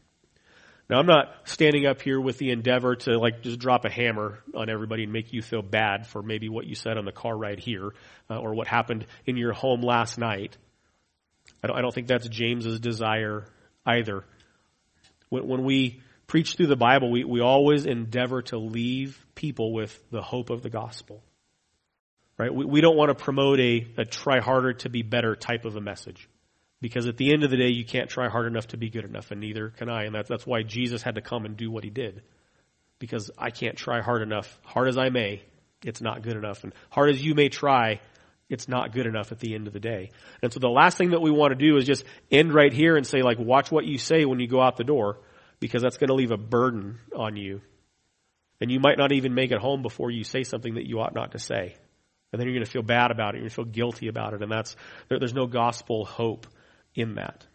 Now 0.89 0.99
I'm 0.99 1.07
not 1.07 1.35
standing 1.45 1.87
up 1.87 2.01
here 2.01 2.21
with 2.21 2.39
the 2.39 2.51
endeavor 2.51 2.97
to 2.97 3.19
like 3.19 3.43
just 3.43 3.59
drop 3.59 3.85
a 3.85 3.91
hammer 3.91 4.41
on 4.55 4.69
everybody 4.69 5.05
and 5.05 5.13
make 5.13 5.33
you 5.33 5.43
feel 5.43 5.63
bad 5.63 6.07
for 6.07 6.23
maybe 6.23 6.49
what 6.49 6.67
you 6.67 6.75
said 6.75 6.99
on 6.99 7.05
the 7.05 7.13
car 7.13 7.37
ride 7.37 7.59
here 7.59 7.93
uh, 8.31 8.39
or 8.39 8.55
what 8.55 8.69
happened 8.69 9.07
in 9.25 9.37
your 9.37 9.53
home 9.53 9.81
last 9.81 10.19
night. 10.19 10.57
I 11.63 11.69
don't, 11.69 11.77
I 11.77 11.81
don't 11.81 11.93
think 11.93 12.07
that's 12.07 12.29
James's 12.29 12.81
desire 12.81 13.47
either. 13.85 14.25
When, 15.31 15.49
when 15.49 15.65
we 15.65 16.03
preach 16.27 16.57
through 16.57 16.67
the 16.67 16.77
Bible, 16.77 17.11
we, 17.11 17.25
we 17.25 17.41
always 17.41 17.87
endeavor 17.87 18.43
to 18.43 18.59
leave 18.59 19.25
people 19.35 19.73
with 19.73 20.03
the 20.11 20.23
hope 20.23 20.51
of 20.51 20.63
the 20.63 20.71
gospel. 20.71 21.23
Right? 22.39 22.53
We, 22.55 22.65
we 22.65 22.81
don't 22.81 22.97
want 22.97 23.17
to 23.17 23.25
promote 23.25 23.61
a, 23.61 23.87
a 23.99 24.05
try 24.05 24.41
harder 24.41 24.75
to 24.75 24.89
be 24.89 25.03
better 25.03 25.37
type 25.37 25.65
of 25.65 25.77
a 25.77 25.81
message. 25.81 26.29
Because 26.81 27.07
at 27.07 27.17
the 27.17 27.33
end 27.33 27.43
of 27.43 27.51
the 27.51 27.57
day, 27.57 27.69
you 27.69 27.85
can't 27.85 28.11
try 28.11 28.29
hard 28.29 28.47
enough 28.47 28.69
to 28.69 28.77
be 28.77 28.91
good 28.91 29.05
enough, 29.05 29.31
and 29.31 29.41
neither 29.41 29.71
can 29.71 29.89
I. 29.89 30.05
And 30.05 30.15
that's, 30.15 30.29
that's 30.29 30.47
why 30.47 30.63
Jesus 30.63 31.03
had 31.03 31.15
to 31.15 31.23
come 31.23 31.47
and 31.47 31.57
do 31.57 31.71
what 31.71 31.85
he 31.85 31.91
did. 31.91 32.23
Because 32.99 33.31
I 33.39 33.51
can't 33.51 33.77
try 33.77 34.03
hard 34.03 34.23
enough. 34.23 34.61
Hard 34.65 34.89
as 34.89 34.99
I 34.99 35.09
may, 35.09 35.43
it's 35.83 36.03
not 36.03 36.23
good 36.23 36.37
enough. 36.37 36.65
And 36.65 36.75
hard 36.91 37.11
as 37.11 37.25
you 37.25 37.35
may 37.35 37.49
try, 37.49 38.01
it's 38.51 38.69
not 38.69 38.93
good 38.93 39.07
enough 39.07 39.33
at 39.33 39.41
the 39.41 39.55
end 39.55 39.67
of 39.67 39.73
the 39.73 39.81
day. 39.81 40.11
And 40.43 40.53
so 40.53 40.61
the 40.61 40.69
last 40.69 40.99
thing 40.99 41.11
that 41.11 41.23
we 41.23 41.31
want 41.31 41.53
to 41.53 41.57
do 41.57 41.77
is 41.79 41.87
just 41.87 42.05
end 42.31 42.53
right 42.53 42.73
here 42.73 42.97
and 42.97 43.07
say, 43.07 43.23
like, 43.23 43.39
watch 43.39 43.71
what 43.71 43.87
you 43.87 43.97
say 43.97 44.25
when 44.27 44.39
you 44.39 44.47
go 44.47 44.61
out 44.61 44.77
the 44.77 44.85
door 44.85 45.19
because 45.61 45.83
that's 45.83 45.97
going 45.97 46.09
to 46.09 46.15
leave 46.15 46.31
a 46.31 46.37
burden 46.37 46.99
on 47.15 47.37
you. 47.37 47.61
And 48.61 48.71
you 48.71 48.81
might 48.81 48.99
not 48.99 49.13
even 49.13 49.35
make 49.35 49.51
it 49.51 49.59
home 49.59 49.83
before 49.83 50.11
you 50.11 50.25
say 50.25 50.43
something 50.43 50.75
that 50.75 50.87
you 50.87 51.01
ought 51.01 51.15
not 51.15 51.33
to 51.33 51.39
say. 51.39 51.77
And 52.33 52.41
then 52.41 52.47
you're 52.47 52.55
going 52.55 52.65
to 52.65 52.71
feel 52.71 52.83
bad 52.83 53.11
about 53.11 53.35
it. 53.35 53.39
You're 53.39 53.43
going 53.43 53.51
to 53.51 53.55
feel 53.57 53.65
guilty 53.65 54.09
about 54.09 54.35
it. 54.35 54.43
And 54.43 54.51
that's, 54.51 54.77
there's 55.09 55.35
no 55.35 55.47
gospel 55.47 56.05
hope 56.05 56.47
in 56.95 57.17
that. 57.17 57.47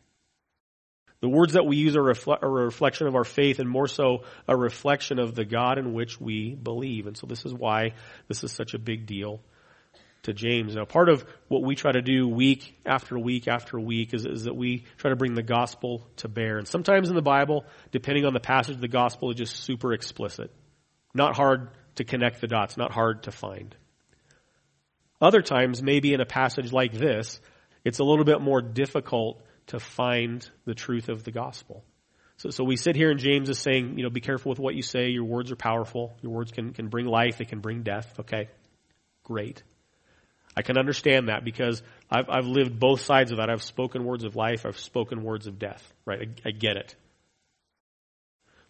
The 1.22 1.30
words 1.30 1.54
that 1.54 1.66
we 1.66 1.78
use 1.78 1.96
are, 1.96 2.02
refle- 2.02 2.42
are 2.42 2.62
a 2.62 2.66
reflection 2.66 3.06
of 3.08 3.16
our 3.16 3.24
faith 3.24 3.60
and 3.60 3.70
more 3.70 3.88
so 3.88 4.24
a 4.48 4.58
reflection 4.58 5.20
of 5.20 5.36
the 5.36 5.46
God 5.46 5.78
in 5.78 5.94
which 5.94 6.20
we 6.20 6.56
believe. 6.56 7.06
And 7.06 7.16
so 7.16 7.28
this 7.28 7.46
is 7.46 7.54
why 7.54 7.94
this 8.28 8.44
is 8.44 8.52
such 8.52 8.74
a 8.74 8.80
big 8.80 9.06
deal. 9.06 9.42
To 10.24 10.34
James. 10.34 10.76
Now, 10.76 10.86
part 10.86 11.10
of 11.10 11.26
what 11.48 11.64
we 11.64 11.76
try 11.76 11.92
to 11.92 12.02
do 12.02 12.28
week 12.28 12.76
after 12.86 13.18
week 13.18 13.48
after 13.48 13.80
week 13.80 14.14
is, 14.14 14.26
is 14.26 14.44
that 14.44 14.56
we 14.56 14.86
try 14.98 15.10
to 15.10 15.16
bring 15.16 15.34
the 15.34 15.44
gospel 15.44 16.08
to 16.18 16.28
bear. 16.28 16.58
And 16.58 16.68
sometimes 16.68 17.10
in 17.10 17.16
the 17.16 17.22
Bible, 17.22 17.66
depending 17.92 18.26
on 18.26 18.34
the 18.34 18.40
passage, 18.40 18.76
of 18.76 18.82
the 18.82 18.88
gospel 18.88 19.32
is 19.32 19.38
just 19.38 19.56
super 19.56 19.94
explicit. 19.94 20.52
Not 21.14 21.36
hard 21.36 21.70
to 21.96 22.04
connect 22.04 22.40
the 22.40 22.48
dots, 22.48 22.78
not 22.78 22.92
hard 22.92 23.24
to 23.24 23.32
find. 23.32 23.76
Other 25.20 25.42
times, 25.42 25.82
maybe 25.82 26.14
in 26.14 26.22
a 26.22 26.26
passage 26.26 26.72
like 26.72 26.94
this, 26.94 27.42
it's 27.84 28.00
a 28.00 28.04
little 28.04 28.26
bit 28.26 28.42
more 28.42 28.62
difficult 28.62 29.42
to 29.68 29.80
find 29.80 30.48
the 30.66 30.74
truth 30.74 31.10
of 31.10 31.24
the 31.24 31.32
gospel. 31.32 31.84
So, 32.38 32.50
so 32.50 32.64
we 32.64 32.76
sit 32.76 32.96
here 32.96 33.12
and 33.12 33.20
James 33.20 33.50
is 33.50 33.60
saying, 33.60 33.98
you 33.98 34.04
know, 34.04 34.10
be 34.10 34.22
careful 34.22 34.50
with 34.50 34.58
what 34.58 34.74
you 34.74 34.82
say. 34.82 35.10
Your 35.10 35.26
words 35.26 35.52
are 35.52 35.56
powerful. 35.56 36.14
Your 36.22 36.32
words 36.32 36.52
can, 36.52 36.74
can 36.74 36.88
bring 36.88 37.06
life. 37.06 37.38
They 37.38 37.46
can 37.46 37.60
bring 37.60 37.84
death. 37.84 38.20
Okay. 38.20 38.50
Great. 39.24 39.62
I 40.56 40.64
can 40.64 40.78
understand 40.78 41.30
that 41.30 41.46
because 41.46 41.82
I've, 42.10 42.30
I've 42.30 42.46
lived 42.46 42.80
both 42.80 43.02
sides 43.02 43.32
of 43.32 43.38
that. 43.38 43.50
I've 43.50 43.64
spoken 43.64 44.04
words 44.04 44.24
of 44.24 44.36
life. 44.36 44.66
I've 44.66 44.80
spoken 44.80 45.24
words 45.24 45.48
of 45.48 45.60
death. 45.60 45.94
Right? 46.06 46.30
I, 46.46 46.50
I 46.50 46.52
get 46.52 46.78
it. 46.78 46.96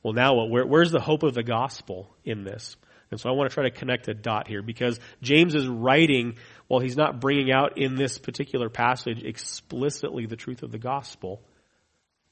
Well, 0.04 0.14
now 0.14 0.36
what? 0.36 0.50
Where, 0.50 0.66
where's 0.66 0.92
the 0.92 1.00
hope 1.00 1.24
of 1.24 1.34
the 1.34 1.44
gospel 1.44 2.10
in 2.24 2.44
this? 2.44 2.76
And 3.10 3.20
so 3.20 3.30
I 3.30 3.34
want 3.34 3.50
to 3.50 3.54
try 3.54 3.64
to 3.64 3.72
connect 3.72 4.08
a 4.08 4.14
dot 4.14 4.48
here 4.48 4.62
because 4.62 5.00
James 5.22 5.54
is 5.54 5.68
writing 5.68 6.36
while 6.68 6.80
he's 6.80 6.96
not 6.96 7.20
bringing 7.20 7.52
out 7.52 7.78
in 7.78 7.96
this 7.96 8.18
particular 8.18 8.70
passage 8.70 9.24
explicitly 9.24 10.26
the 10.26 10.38
truth 10.38 10.64
of 10.64 10.72
the 10.72 10.80
gospel. 10.80 11.42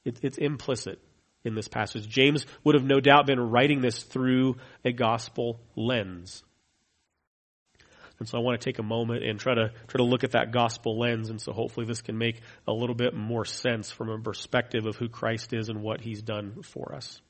It, 0.04 0.18
it's 0.22 0.38
implicit 0.38 0.98
in 1.44 1.54
this 1.54 1.68
passage. 1.68 2.08
James 2.08 2.46
would 2.64 2.74
have 2.74 2.84
no 2.84 2.98
doubt 2.98 3.26
been 3.26 3.40
writing 3.40 3.80
this 3.80 4.02
through 4.02 4.56
a 4.84 4.92
gospel 4.92 5.60
lens. 5.76 6.42
And 8.20 8.28
so 8.28 8.38
I 8.38 8.42
want 8.42 8.60
to 8.60 8.64
take 8.64 8.78
a 8.78 8.82
moment 8.82 9.24
and 9.24 9.40
try 9.40 9.54
to 9.54 9.72
try 9.88 9.98
to 9.98 10.04
look 10.04 10.24
at 10.24 10.32
that 10.32 10.52
gospel 10.52 10.98
lens. 10.98 11.30
And 11.30 11.40
so 11.40 11.52
hopefully 11.52 11.86
this 11.86 12.02
can 12.02 12.18
make 12.18 12.42
a 12.68 12.72
little 12.72 12.94
bit 12.94 13.14
more 13.14 13.46
sense 13.46 13.90
from 13.90 14.10
a 14.10 14.18
perspective 14.18 14.86
of 14.86 14.96
who 14.96 15.08
Christ 15.08 15.54
is 15.54 15.70
and 15.70 15.82
what 15.82 16.02
he's 16.02 16.20
done 16.20 16.62
for 16.62 16.94
us. 16.94 17.20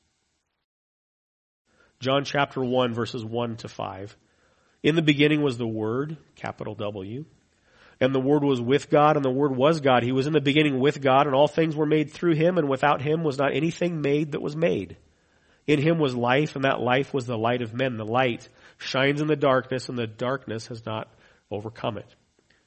John 2.01 2.25
chapter 2.25 2.61
1 2.61 2.93
verses 2.93 3.23
1 3.23 3.57
to 3.57 3.69
5. 3.69 4.17
In 4.83 4.95
the 4.95 5.01
beginning 5.01 5.41
was 5.41 5.57
the 5.57 5.67
Word, 5.67 6.17
capital 6.35 6.75
W, 6.75 7.25
and 8.01 8.15
the 8.15 8.19
Word 8.19 8.43
was 8.43 8.59
with 8.59 8.89
God, 8.89 9.15
and 9.15 9.23
the 9.23 9.29
Word 9.29 9.55
was 9.55 9.79
God. 9.79 10.01
He 10.01 10.11
was 10.11 10.25
in 10.25 10.33
the 10.33 10.41
beginning 10.41 10.79
with 10.79 10.99
God, 10.99 11.27
and 11.27 11.35
all 11.35 11.47
things 11.47 11.75
were 11.75 11.85
made 11.85 12.11
through 12.11 12.33
Him, 12.33 12.57
and 12.57 12.67
without 12.67 13.03
Him 13.03 13.23
was 13.23 13.37
not 13.37 13.53
anything 13.53 14.01
made 14.01 14.31
that 14.31 14.41
was 14.41 14.55
made. 14.55 14.97
In 15.67 15.79
Him 15.79 15.99
was 15.99 16.15
life, 16.15 16.55
and 16.55 16.65
that 16.65 16.81
life 16.81 17.13
was 17.13 17.27
the 17.27 17.37
light 17.37 17.61
of 17.61 17.75
men. 17.75 17.97
The 17.97 18.05
light 18.05 18.49
shines 18.81 19.21
in 19.21 19.27
the 19.27 19.35
darkness, 19.35 19.89
and 19.89 19.97
the 19.97 20.07
darkness 20.07 20.67
has 20.67 20.85
not 20.85 21.07
overcome 21.49 21.97
it. 21.97 22.15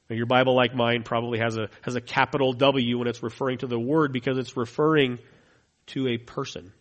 Now, 0.09 0.15
your 0.15 0.27
Bible, 0.27 0.55
like 0.55 0.75
mine, 0.75 1.03
probably 1.03 1.39
has 1.39 1.57
a, 1.57 1.69
has 1.81 1.95
a 1.95 2.01
capital 2.01 2.53
W 2.53 2.99
when 2.99 3.07
it's 3.07 3.23
referring 3.23 3.59
to 3.59 3.67
the 3.67 3.79
Word 3.79 4.13
because 4.13 4.37
it's 4.37 4.55
referring 4.55 5.19
to 5.87 6.07
a 6.07 6.17
person 6.17 6.71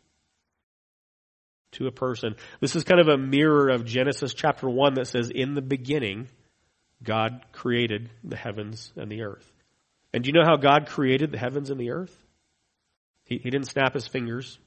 to 1.74 1.86
a 1.86 1.92
person. 1.92 2.34
This 2.60 2.74
is 2.74 2.84
kind 2.84 3.00
of 3.00 3.08
a 3.08 3.18
mirror 3.18 3.68
of 3.68 3.84
Genesis 3.84 4.34
chapter 4.34 4.68
1 4.68 4.94
that 4.94 5.06
says, 5.06 5.30
In 5.30 5.54
the 5.54 5.62
beginning, 5.62 6.28
God 7.02 7.44
created 7.52 8.10
the 8.22 8.36
heavens 8.36 8.92
and 8.96 9.10
the 9.10 9.22
earth. 9.22 9.50
And 10.12 10.24
do 10.24 10.28
you 10.28 10.32
know 10.32 10.44
how 10.44 10.56
God 10.56 10.86
created 10.86 11.32
the 11.32 11.38
heavens 11.38 11.70
and 11.70 11.78
the 11.78 11.90
earth? 11.90 12.16
He, 13.24 13.38
he 13.38 13.50
didn't 13.50 13.68
snap 13.68 13.94
his 13.94 14.06
fingers. 14.06 14.58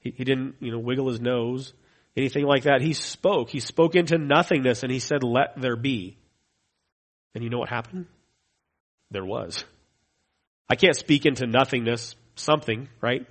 He, 0.00 0.10
he 0.10 0.24
didn't, 0.24 0.56
you 0.60 0.72
know, 0.72 0.78
wiggle 0.78 1.08
his 1.08 1.20
nose, 1.20 1.72
anything 2.16 2.44
like 2.44 2.64
that. 2.64 2.82
He 2.82 2.92
spoke. 2.92 3.50
He 3.50 3.60
spoke 3.60 3.94
into 3.94 4.18
nothingness 4.18 4.82
and 4.82 4.92
he 4.92 4.98
said, 4.98 5.22
let 5.22 5.60
there 5.60 5.76
be. 5.76 6.16
And 7.34 7.44
you 7.44 7.50
know 7.50 7.58
what 7.58 7.68
happened? 7.68 8.06
There 9.10 9.24
was. 9.24 9.64
I 10.68 10.76
can't 10.76 10.96
speak 10.96 11.26
into 11.26 11.46
nothingness, 11.46 12.14
something, 12.34 12.88
right? 13.00 13.26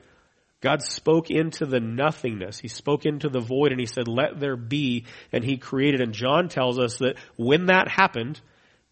God 0.61 0.81
spoke 0.81 1.31
into 1.31 1.65
the 1.65 1.79
nothingness. 1.79 2.59
He 2.59 2.67
spoke 2.67 3.05
into 3.05 3.29
the 3.29 3.39
void 3.39 3.71
and 3.71 3.79
he 3.79 3.85
said, 3.85 4.09
let 4.09 4.39
there 4.39 4.57
be, 4.57 5.05
and 5.31 5.43
he 5.43 5.57
created. 5.57 6.01
And 6.01 6.13
John 6.13 6.49
tells 6.49 6.77
us 6.77 6.97
that 6.97 7.15
when 7.37 7.67
that 7.67 7.87
happened, 7.87 8.41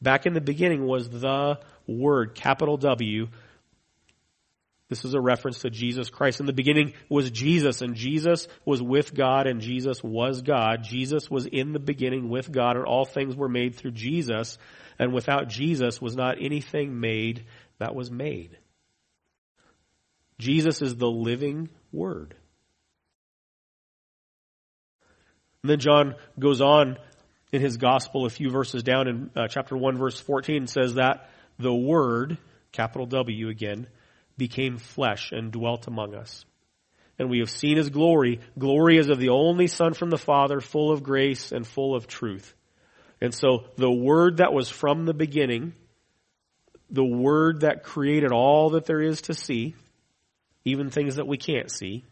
back 0.01 0.25
in 0.25 0.33
the 0.33 0.41
beginning 0.41 0.85
was 0.85 1.09
the 1.09 1.59
Word, 1.85 2.35
capital 2.35 2.77
W. 2.77 3.27
This 4.89 5.03
is 5.03 5.13
a 5.13 5.21
reference 5.21 5.59
to 5.59 5.69
Jesus 5.69 6.09
Christ. 6.09 6.39
In 6.39 6.45
the 6.45 6.53
beginning 6.53 6.93
was 7.09 7.29
Jesus, 7.29 7.81
and 7.81 7.93
Jesus 7.93 8.47
was 8.63 8.81
with 8.81 9.13
God, 9.13 9.45
and 9.45 9.59
Jesus 9.59 10.01
was 10.01 10.41
God. 10.41 10.83
Jesus 10.83 11.29
was 11.29 11.45
in 11.45 11.73
the 11.73 11.79
beginning 11.79 12.29
with 12.29 12.51
God, 12.51 12.77
and 12.77 12.85
all 12.85 13.03
things 13.03 13.35
were 13.35 13.49
made 13.49 13.75
through 13.75 13.91
Jesus, 13.91 14.57
and 14.97 15.13
without 15.13 15.49
Jesus 15.49 16.01
was 16.01 16.15
not 16.15 16.37
anything 16.41 17.01
made 17.01 17.45
that 17.79 17.95
was 17.95 18.09
made. 18.09 18.57
Jesus 20.39 20.81
is 20.81 20.95
the 20.95 21.09
living 21.09 21.69
Word. 21.91 22.35
And 25.63 25.71
then 25.71 25.79
John 25.79 26.15
goes 26.39 26.61
on 26.61 26.97
in 27.51 27.61
his 27.61 27.77
gospel 27.77 28.25
a 28.25 28.29
few 28.29 28.49
verses 28.49 28.83
down 28.83 29.07
in 29.07 29.31
uh, 29.35 29.47
chapter 29.47 29.75
1 29.75 29.97
verse 29.97 30.19
14 30.19 30.67
says 30.67 30.93
that 30.93 31.29
the 31.59 31.73
Word, 31.73 32.37
capital 32.71 33.07
W 33.07 33.49
again, 33.49 33.87
became 34.37 34.77
flesh 34.77 35.31
and 35.31 35.51
dwelt 35.51 35.87
among 35.87 36.13
us. 36.15 36.45
And 37.19 37.29
we 37.29 37.39
have 37.39 37.49
seen 37.49 37.77
his 37.77 37.89
glory, 37.89 38.39
glory 38.57 38.99
as 38.99 39.09
of 39.09 39.19
the 39.19 39.29
only 39.29 39.67
Son 39.67 39.93
from 39.93 40.09
the 40.09 40.17
Father, 40.17 40.61
full 40.61 40.91
of 40.91 41.03
grace 41.03 41.51
and 41.51 41.65
full 41.65 41.95
of 41.95 42.07
truth. 42.07 42.53
And 43.19 43.33
so 43.33 43.65
the 43.75 43.91
Word 43.91 44.37
that 44.37 44.53
was 44.53 44.69
from 44.69 45.05
the 45.05 45.13
beginning, 45.13 45.73
the 46.89 47.03
Word 47.03 47.61
that 47.61 47.83
created 47.83 48.31
all 48.31 48.71
that 48.71 48.85
there 48.85 49.01
is 49.01 49.21
to 49.23 49.33
see, 49.33 49.75
even 50.63 50.89
things 50.89 51.15
that 51.15 51.27
we 51.27 51.37
can't 51.37 51.71
see. 51.71 52.03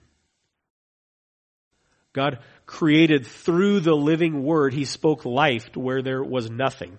God 2.16 2.40
created 2.66 3.28
through 3.28 3.82
the 3.82 3.94
living 3.94 4.42
word. 4.42 4.74
He 4.74 4.86
spoke 4.86 5.26
life 5.26 5.70
to 5.74 5.82
where 5.82 6.02
there 6.02 6.24
was 6.24 6.50
nothing. 6.50 6.98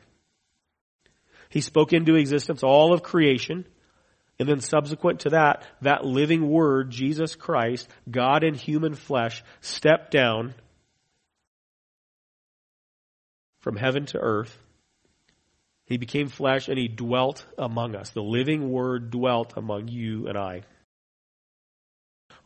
He 1.48 1.62
spoke 1.62 1.94
into 1.94 2.16
existence 2.16 2.62
all 2.62 2.92
of 2.92 3.02
creation. 3.02 3.64
And 4.38 4.48
then 4.48 4.60
subsequent 4.60 5.20
to 5.20 5.30
that, 5.30 5.64
that 5.80 6.04
living 6.04 6.48
word, 6.48 6.90
Jesus 6.90 7.34
Christ, 7.34 7.88
God 8.10 8.44
in 8.44 8.54
human 8.54 8.94
flesh, 8.94 9.42
stepped 9.60 10.10
down 10.10 10.54
from 13.60 13.76
heaven 13.76 14.06
to 14.06 14.18
earth. 14.18 14.56
He 15.86 15.96
became 15.96 16.28
flesh 16.28 16.68
and 16.68 16.78
he 16.78 16.88
dwelt 16.88 17.46
among 17.56 17.94
us. 17.94 18.10
The 18.10 18.22
living 18.22 18.70
word 18.70 19.10
dwelt 19.10 19.54
among 19.56 19.88
you 19.88 20.28
and 20.28 20.36
I 20.36 20.62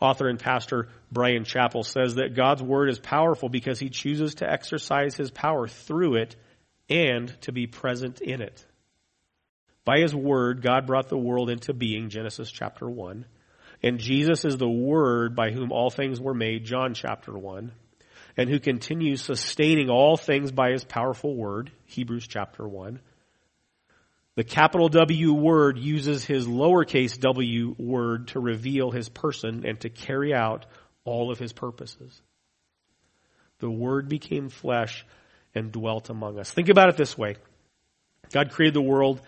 author 0.00 0.28
and 0.28 0.38
pastor 0.38 0.88
Bryan 1.12 1.44
Chapell 1.44 1.84
says 1.84 2.16
that 2.16 2.34
God's 2.34 2.62
word 2.62 2.88
is 2.88 2.98
powerful 2.98 3.48
because 3.48 3.78
he 3.78 3.90
chooses 3.90 4.36
to 4.36 4.50
exercise 4.50 5.14
his 5.14 5.30
power 5.30 5.68
through 5.68 6.16
it 6.16 6.36
and 6.88 7.28
to 7.42 7.52
be 7.52 7.66
present 7.66 8.20
in 8.20 8.40
it. 8.40 8.64
By 9.84 10.00
his 10.00 10.14
word, 10.14 10.62
God 10.62 10.86
brought 10.86 11.08
the 11.08 11.18
world 11.18 11.50
into 11.50 11.72
being, 11.72 12.10
Genesis 12.10 12.50
chapter 12.50 12.88
1. 12.88 13.24
And 13.82 13.98
Jesus 13.98 14.44
is 14.44 14.56
the 14.56 14.68
word 14.68 15.34
by 15.34 15.50
whom 15.50 15.72
all 15.72 15.90
things 15.90 16.20
were 16.20 16.34
made, 16.34 16.64
John 16.64 16.94
chapter 16.94 17.32
1. 17.32 17.72
And 18.36 18.48
who 18.48 18.60
continues 18.60 19.22
sustaining 19.22 19.90
all 19.90 20.16
things 20.16 20.52
by 20.52 20.70
his 20.70 20.84
powerful 20.84 21.34
word, 21.34 21.70
Hebrews 21.86 22.26
chapter 22.26 22.66
1. 22.66 23.00
The 24.36 24.44
capital 24.44 24.88
W 24.88 25.32
word 25.32 25.78
uses 25.78 26.24
his 26.24 26.46
lowercase 26.46 27.18
w 27.18 27.74
word 27.78 28.28
to 28.28 28.40
reveal 28.40 28.90
his 28.90 29.08
person 29.08 29.66
and 29.66 29.80
to 29.80 29.90
carry 29.90 30.32
out 30.32 30.66
all 31.04 31.30
of 31.30 31.38
his 31.38 31.52
purposes. 31.52 32.22
The 33.58 33.70
word 33.70 34.08
became 34.08 34.48
flesh 34.48 35.04
and 35.54 35.72
dwelt 35.72 36.10
among 36.10 36.38
us. 36.38 36.50
Think 36.50 36.68
about 36.68 36.88
it 36.88 36.96
this 36.96 37.18
way. 37.18 37.36
God 38.32 38.50
created 38.50 38.74
the 38.74 38.80
world, 38.80 39.20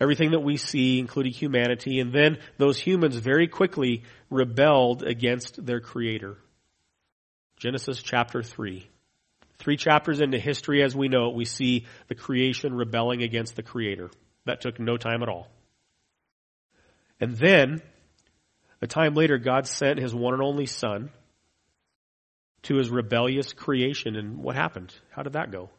everything 0.00 0.32
that 0.32 0.40
we 0.40 0.56
see, 0.56 0.98
including 0.98 1.32
humanity, 1.32 2.00
and 2.00 2.12
then 2.12 2.38
those 2.58 2.78
humans 2.78 3.16
very 3.16 3.48
quickly 3.48 4.02
rebelled 4.30 5.02
against 5.02 5.64
their 5.64 5.80
creator. 5.80 6.36
Genesis 7.56 8.02
chapter 8.02 8.42
3. 8.42 8.88
Three 9.58 9.76
chapters 9.76 10.20
into 10.20 10.38
history 10.38 10.82
as 10.82 10.96
we 10.96 11.06
know 11.06 11.28
it, 11.28 11.36
we 11.36 11.44
see 11.44 11.86
the 12.08 12.16
creation 12.16 12.74
rebelling 12.74 13.22
against 13.22 13.54
the 13.54 13.62
creator. 13.62 14.10
That 14.44 14.60
took 14.60 14.80
no 14.80 14.96
time 14.96 15.22
at 15.22 15.28
all. 15.28 15.46
And 17.20 17.36
then, 17.36 17.80
a 18.80 18.88
time 18.88 19.14
later, 19.14 19.38
God 19.38 19.68
sent 19.68 20.00
his 20.00 20.12
one 20.12 20.34
and 20.34 20.42
only 20.42 20.66
son 20.66 21.10
to 22.62 22.76
his 22.76 22.90
rebellious 22.90 23.52
creation. 23.52 24.16
And 24.16 24.38
what 24.38 24.56
happened? 24.56 24.92
How 25.10 25.22
did 25.22 25.34
that 25.34 25.52
go? 25.52 25.70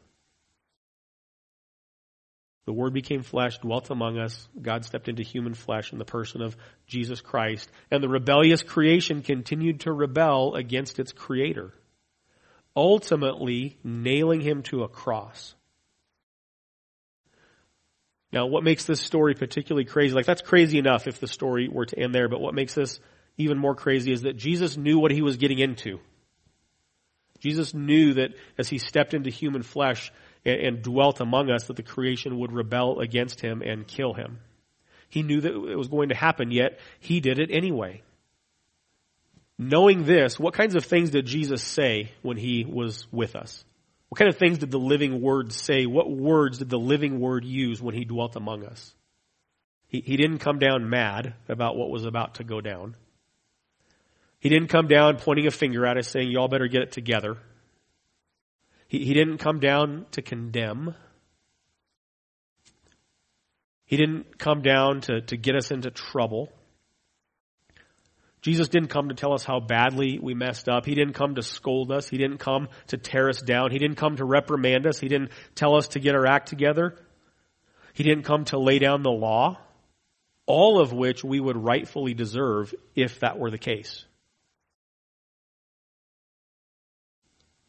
The 2.66 2.74
Word 2.74 2.94
became 2.94 3.24
flesh, 3.24 3.58
dwelt 3.58 3.90
among 3.90 4.18
us. 4.18 4.48
God 4.62 4.86
stepped 4.86 5.10
into 5.10 5.22
human 5.22 5.54
flesh 5.54 5.92
in 5.92 6.00
the 6.00 6.06
person 6.06 6.42
of 6.42 6.56
Jesus 6.88 7.20
Christ. 7.20 7.70
And 7.92 8.02
the 8.02 8.10
rebellious 8.10 8.64
creation 8.64 9.22
continued 9.22 9.82
to 9.82 9.92
rebel 9.92 10.56
against 10.56 11.00
its 11.00 11.12
Creator, 11.12 11.74
ultimately 12.76 13.78
nailing 13.84 14.40
him 14.40 14.64
to 14.64 14.84
a 14.84 14.88
cross. 14.88 15.56
Now, 18.32 18.48
what 18.48 18.64
makes 18.64 18.86
this 18.86 19.02
story 19.02 19.36
particularly 19.36 19.86
crazy, 19.86 20.16
like 20.16 20.26
that's 20.26 20.42
crazy 20.42 20.80
enough 20.80 21.06
if 21.06 21.20
the 21.20 21.28
story 21.28 21.68
were 21.68 21.86
to 21.86 22.00
end 22.00 22.16
there, 22.16 22.30
but 22.30 22.42
what 22.42 22.56
makes 22.56 22.74
this 22.74 23.00
even 23.38 23.58
more 23.60 23.76
crazy 23.76 24.12
is 24.12 24.24
that 24.24 24.38
Jesus 24.38 24.78
knew 24.78 24.98
what 25.00 25.12
he 25.12 25.22
was 25.22 25.38
getting 25.38 25.60
into. 25.60 26.00
Jesus 27.40 27.74
knew 27.74 28.14
that 28.16 28.32
as 28.58 28.70
he 28.70 28.78
stepped 28.78 29.14
into 29.14 29.30
human 29.30 29.64
flesh 29.64 30.12
and, 30.46 30.60
and 30.60 30.82
dwelt 30.82 31.20
among 31.20 31.50
us, 31.50 31.66
that 31.68 31.76
the 31.76 31.84
creation 31.84 32.40
would 32.40 32.52
rebel 32.52 33.00
against 33.00 33.42
him 33.42 33.62
and 33.62 33.88
kill 33.88 34.14
him. 34.14 34.40
He 35.10 35.24
knew 35.24 35.42
that 35.42 35.54
it 35.54 35.78
was 35.78 35.88
going 35.88 36.10
to 36.10 36.16
happen, 36.16 36.52
yet 36.52 36.80
he 37.00 37.20
did 37.20 37.40
it 37.40 37.52
anyway. 37.52 38.02
Knowing 39.60 40.04
this, 40.04 40.40
what 40.40 40.56
kinds 40.56 40.76
of 40.76 40.84
things 40.84 41.12
did 41.12 41.26
Jesus 41.26 41.62
say 41.62 42.12
when 42.24 42.38
he 42.38 42.66
was 42.66 43.06
with 43.12 43.36
us? 43.36 43.64
What 44.10 44.20
kind 44.20 44.30
of 44.30 44.38
things 44.38 44.60
did 44.60 44.72
the 44.72 44.80
living 44.80 45.22
word 45.22 45.54
say? 45.54 45.86
What 45.86 46.10
words 46.10 46.60
did 46.60 46.70
the 46.70 46.80
living 46.80 47.20
word 47.20 47.46
use 47.46 47.82
when 47.82 47.96
he 47.96 48.06
dwelt 48.06 48.36
among 48.36 48.66
us? 48.66 48.94
He, 49.88 50.02
he 50.02 50.18
didn't 50.18 50.40
come 50.40 50.60
down 50.60 50.90
mad 50.90 51.36
about 51.48 51.78
what 51.78 51.90
was 51.90 52.06
about 52.06 52.36
to 52.36 52.44
go 52.44 52.62
down. 52.62 52.96
He 54.40 54.50
didn't 54.50 54.70
come 54.70 54.88
down 54.88 55.18
pointing 55.18 55.48
a 55.48 55.52
finger 55.52 55.86
at 55.86 55.98
us 55.98 56.10
saying, 56.10 56.32
y'all 56.32 56.48
better 56.48 56.68
get 56.68 56.82
it 56.82 56.92
together. 56.92 57.38
He, 58.94 59.04
he 59.06 59.16
didn't 59.16 59.40
come 59.40 59.60
down 59.60 60.06
to 60.12 60.22
condemn. 60.22 60.94
He 63.86 63.98
didn't 63.98 64.38
come 64.38 64.62
down 64.62 65.02
to, 65.02 65.22
to 65.22 65.36
get 65.36 65.56
us 65.56 65.72
into 65.72 65.90
trouble. 65.90 66.50
Jesus 68.44 68.68
didn't 68.68 68.90
come 68.90 69.10
to 69.10 69.16
tell 69.16 69.34
us 69.34 69.44
how 69.44 69.60
badly 69.60 70.20
we 70.22 70.36
messed 70.36 70.70
up. 70.70 70.86
He 70.86 70.94
didn't 70.94 71.14
come 71.14 71.36
to 71.36 71.42
scold 71.42 71.92
us. 71.92 72.08
He 72.08 72.20
didn't 72.20 72.38
come 72.38 72.68
to 72.88 72.98
tear 72.98 73.30
us 73.30 73.42
down. 73.42 73.72
He 73.72 73.80
didn't 73.80 73.98
come 73.98 74.18
to 74.18 74.26
reprimand 74.26 74.86
us. 74.86 75.00
He 75.00 75.08
didn't 75.08 75.32
tell 75.56 75.76
us 75.76 75.88
to 75.90 76.00
get 76.00 76.14
our 76.14 76.28
act 76.28 76.50
together. 76.50 76.96
He 77.94 78.04
didn't 78.04 78.26
come 78.26 78.46
to 78.46 78.60
lay 78.60 78.78
down 78.78 79.02
the 79.02 79.10
law, 79.10 79.60
all 80.46 80.80
of 80.80 80.94
which 80.94 81.24
we 81.24 81.40
would 81.40 81.58
rightfully 81.58 82.14
deserve 82.14 82.76
if 82.96 83.22
that 83.22 83.40
were 83.40 83.50
the 83.50 83.58
case. 83.58 84.06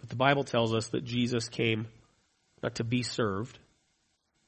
But 0.04 0.10
the 0.10 0.16
Bible 0.16 0.44
tells 0.44 0.74
us 0.74 0.88
that 0.88 1.06
Jesus 1.06 1.48
came 1.48 1.86
not 2.62 2.74
to 2.74 2.84
be 2.84 3.02
served, 3.02 3.58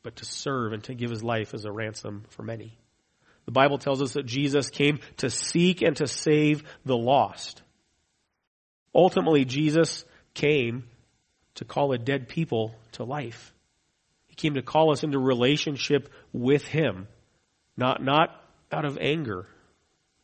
but 0.02 0.16
to 0.16 0.26
serve 0.26 0.74
and 0.74 0.84
to 0.84 0.94
give 0.94 1.08
his 1.08 1.22
life 1.24 1.54
as 1.54 1.64
a 1.64 1.72
ransom 1.72 2.24
for 2.28 2.42
many. 2.42 2.76
The 3.46 3.52
Bible 3.52 3.78
tells 3.78 4.02
us 4.02 4.12
that 4.12 4.26
Jesus 4.26 4.68
came 4.68 4.98
to 5.16 5.30
seek 5.30 5.80
and 5.80 5.96
to 5.96 6.08
save 6.08 6.62
the 6.84 6.94
lost. 6.94 7.62
Ultimately, 8.94 9.46
Jesus 9.46 10.04
came 10.34 10.84
to 11.54 11.64
call 11.64 11.90
a 11.92 11.98
dead 11.98 12.28
people 12.28 12.74
to 12.92 13.04
life. 13.04 13.54
He 14.26 14.34
came 14.34 14.56
to 14.56 14.62
call 14.62 14.92
us 14.92 15.04
into 15.04 15.18
relationship 15.18 16.12
with 16.34 16.66
Him, 16.66 17.08
not, 17.78 18.04
not 18.04 18.28
out 18.70 18.84
of 18.84 18.98
anger, 19.00 19.46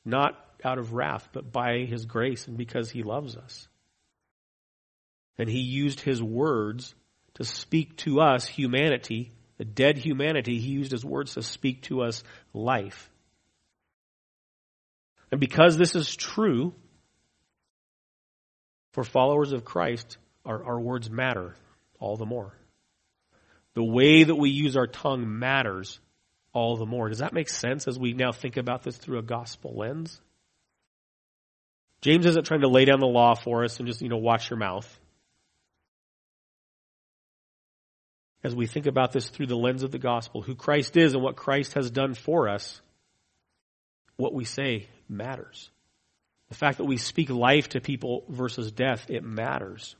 not 0.05 0.39
out 0.63 0.77
of 0.77 0.93
wrath, 0.93 1.27
but 1.33 1.51
by 1.51 1.87
His 1.87 2.05
grace 2.05 2.49
and 2.49 2.59
because 2.59 2.91
He 2.91 3.03
loves 3.03 3.35
us. 3.35 3.67
And 5.39 5.49
He 5.49 5.61
used 5.61 6.01
His 6.01 6.23
words 6.23 6.95
to 7.35 7.45
speak 7.45 7.97
to 7.99 8.21
us, 8.21 8.47
humanity, 8.47 9.33
the 9.59 9.65
dead 9.65 9.99
humanity, 9.99 10.59
He 10.59 10.73
used 10.73 10.93
His 10.93 11.05
words 11.05 11.35
to 11.35 11.43
speak 11.43 11.83
to 11.83 12.03
us 12.03 12.23
life. 12.53 13.11
And 15.31 15.41
because 15.41 15.77
this 15.77 15.95
is 15.95 16.15
true, 16.15 16.75
for 18.93 19.05
followers 19.05 19.53
of 19.53 19.65
Christ, 19.65 20.19
our, 20.45 20.65
our 20.65 20.81
words 20.81 21.11
matter 21.11 21.57
all 21.99 22.17
the 22.17 22.27
more. 22.27 22.55
The 23.75 23.83
way 23.83 24.25
that 24.25 24.35
we 24.35 24.51
use 24.51 24.77
our 24.77 24.87
tongue 24.87 25.39
matters 25.39 25.99
all 26.53 26.77
the 26.77 26.87
more. 26.87 27.09
Does 27.09 27.19
that 27.19 27.33
make 27.33 27.49
sense 27.49 27.89
as 27.89 27.99
we 27.99 28.13
now 28.13 28.33
think 28.33 28.59
about 28.59 28.83
this 28.83 28.97
through 28.97 29.19
a 29.19 29.23
gospel 29.23 29.75
lens? 29.77 30.21
James 32.03 32.27
isn't 32.27 32.45
trying 32.45 32.61
to 32.61 32.69
lay 32.69 32.85
down 32.85 33.01
the 33.01 33.07
law 33.07 33.35
for 33.35 33.65
us 33.65 33.79
and 33.79 33.87
just, 33.87 34.03
you 34.03 34.09
know, 34.09 34.19
watch 34.19 34.51
your 34.51 34.59
mouth. 34.59 35.01
As 38.45 38.55
we 38.55 38.67
think 38.67 38.87
about 38.87 39.13
this 39.13 39.29
through 39.29 39.47
the 39.47 39.57
lens 39.57 39.83
of 39.83 39.93
the 39.93 39.99
gospel, 39.99 40.43
who 40.43 40.55
Christ 40.55 40.97
is 40.97 41.15
and 41.15 41.23
what 41.23 41.37
Christ 41.37 41.75
has 41.75 41.91
done 41.91 42.15
for 42.15 42.49
us, 42.49 42.81
what 44.17 44.35
we 44.35 44.45
say 44.45 44.89
matters. 45.09 45.71
The 46.49 46.57
fact 46.57 46.79
that 46.79 46.85
we 46.85 46.97
speak 46.97 47.31
life 47.31 47.71
to 47.71 47.81
people 47.81 48.25
versus 48.29 48.73
death, 48.73 49.07
it 49.09 49.25
matters. 49.25 49.97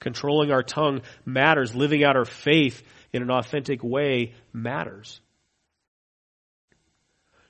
Controlling 0.00 0.50
our 0.50 0.62
tongue 0.62 1.02
matters. 1.24 1.74
Living 1.74 2.02
out 2.02 2.16
our 2.16 2.24
faith 2.24 2.82
in 3.12 3.22
an 3.22 3.30
authentic 3.30 3.84
way 3.84 4.34
matters. 4.52 5.20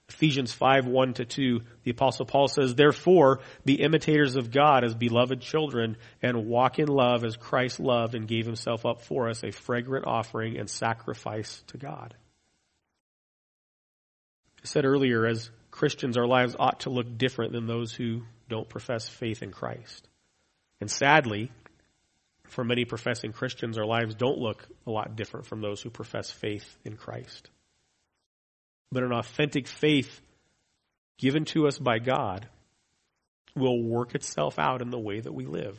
Ephesians 0.09 0.53
5, 0.53 0.87
1 0.87 1.15
to 1.15 1.25
2, 1.25 1.61
the 1.83 1.91
apostle 1.91 2.27
Paul 2.27 2.49
says, 2.49 2.75
Therefore, 2.75 3.41
be 3.65 3.75
imitators 3.75 4.37
of 4.37 4.51
God 4.51 4.85
as 4.85 4.95
beloved 4.95 5.41
children 5.41 5.97
and 6.23 6.47
walk 6.47 6.79
in 6.79 6.89
love 6.89 7.25
as 7.25 7.37
Christ 7.37 7.81
loved 7.81 8.15
and 8.15 8.29
gave 8.29 8.45
himself 8.45 8.85
up 8.85 9.01
for 9.01 9.29
us, 9.29 9.43
a 9.43 9.51
fragrant 9.51 10.07
offering 10.07 10.59
and 10.59 10.69
sacrifice 10.69 11.63
to 11.69 11.79
God. 11.79 12.15
I 14.63 14.67
said 14.67 14.85
earlier, 14.85 15.27
as 15.27 15.51
Christians, 15.71 16.17
our 16.17 16.27
lives 16.27 16.55
ought 16.59 16.81
to 16.81 16.91
look 16.91 17.19
different 17.19 17.53
than 17.53 17.67
those 17.67 17.93
who 17.93 18.23
don't 18.49 18.69
profess 18.69 19.09
faith 19.09 19.43
in 19.43 19.51
Christ. 19.51 20.07
And 20.81 20.91
sadly, 20.91 21.51
for 22.49 22.63
many 22.63 22.85
professing 22.85 23.33
Christians, 23.33 23.79
our 23.79 23.87
lives 23.87 24.15
don't 24.15 24.39
look 24.39 24.67
a 24.87 24.91
lot 24.91 25.17
different 25.17 25.47
from 25.47 25.61
those 25.61 25.81
who 25.81 25.91
profess 25.91 26.31
faith 26.31 26.77
in 26.85 26.97
Christ. 26.97 27.49
But 28.93 29.03
an 29.03 29.13
authentic 29.13 29.67
faith 29.67 30.21
given 31.19 31.45
to 31.47 31.67
us 31.67 31.79
by 31.79 31.99
God 31.99 32.49
will 33.57 33.83
work 33.83 34.15
itself 34.15 34.59
out 34.59 34.83
in 34.83 34.91
the 34.91 34.99
way 34.99 35.21
that 35.21 35.33
we 35.33 35.47
live. 35.47 35.79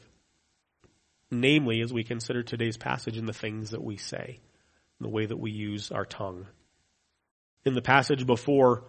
Namely, 1.31 1.81
as 1.81 1.91
we 1.91 2.03
consider 2.03 2.43
today's 2.43 2.77
passage 2.77 3.17
in 3.17 3.25
the 3.25 3.33
things 3.33 3.71
that 3.71 3.83
we 3.83 3.97
say, 3.97 4.39
the 4.99 5.09
way 5.09 5.25
that 5.25 5.37
we 5.37 5.51
use 5.51 5.91
our 5.91 6.05
tongue. 6.05 6.47
In 7.65 7.73
the 7.73 7.81
passage 7.81 8.25
before 8.25 8.83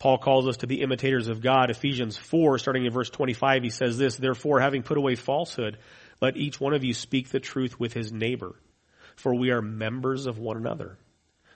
Paul 0.00 0.16
calls 0.16 0.48
us 0.48 0.56
to 0.58 0.66
be 0.66 0.80
imitators 0.80 1.28
of 1.28 1.42
God. 1.42 1.70
Ephesians 1.70 2.16
4, 2.16 2.58
starting 2.58 2.86
in 2.86 2.92
verse 2.92 3.10
25, 3.10 3.62
he 3.62 3.70
says 3.70 3.98
this, 3.98 4.16
Therefore, 4.16 4.58
having 4.58 4.82
put 4.82 4.96
away 4.96 5.14
falsehood, 5.14 5.78
let 6.22 6.38
each 6.38 6.58
one 6.58 6.72
of 6.72 6.82
you 6.82 6.94
speak 6.94 7.28
the 7.28 7.38
truth 7.38 7.78
with 7.78 7.92
his 7.92 8.10
neighbor, 8.10 8.54
for 9.16 9.34
we 9.34 9.50
are 9.50 9.60
members 9.60 10.26
of 10.26 10.38
one 10.38 10.56
another. 10.56 10.96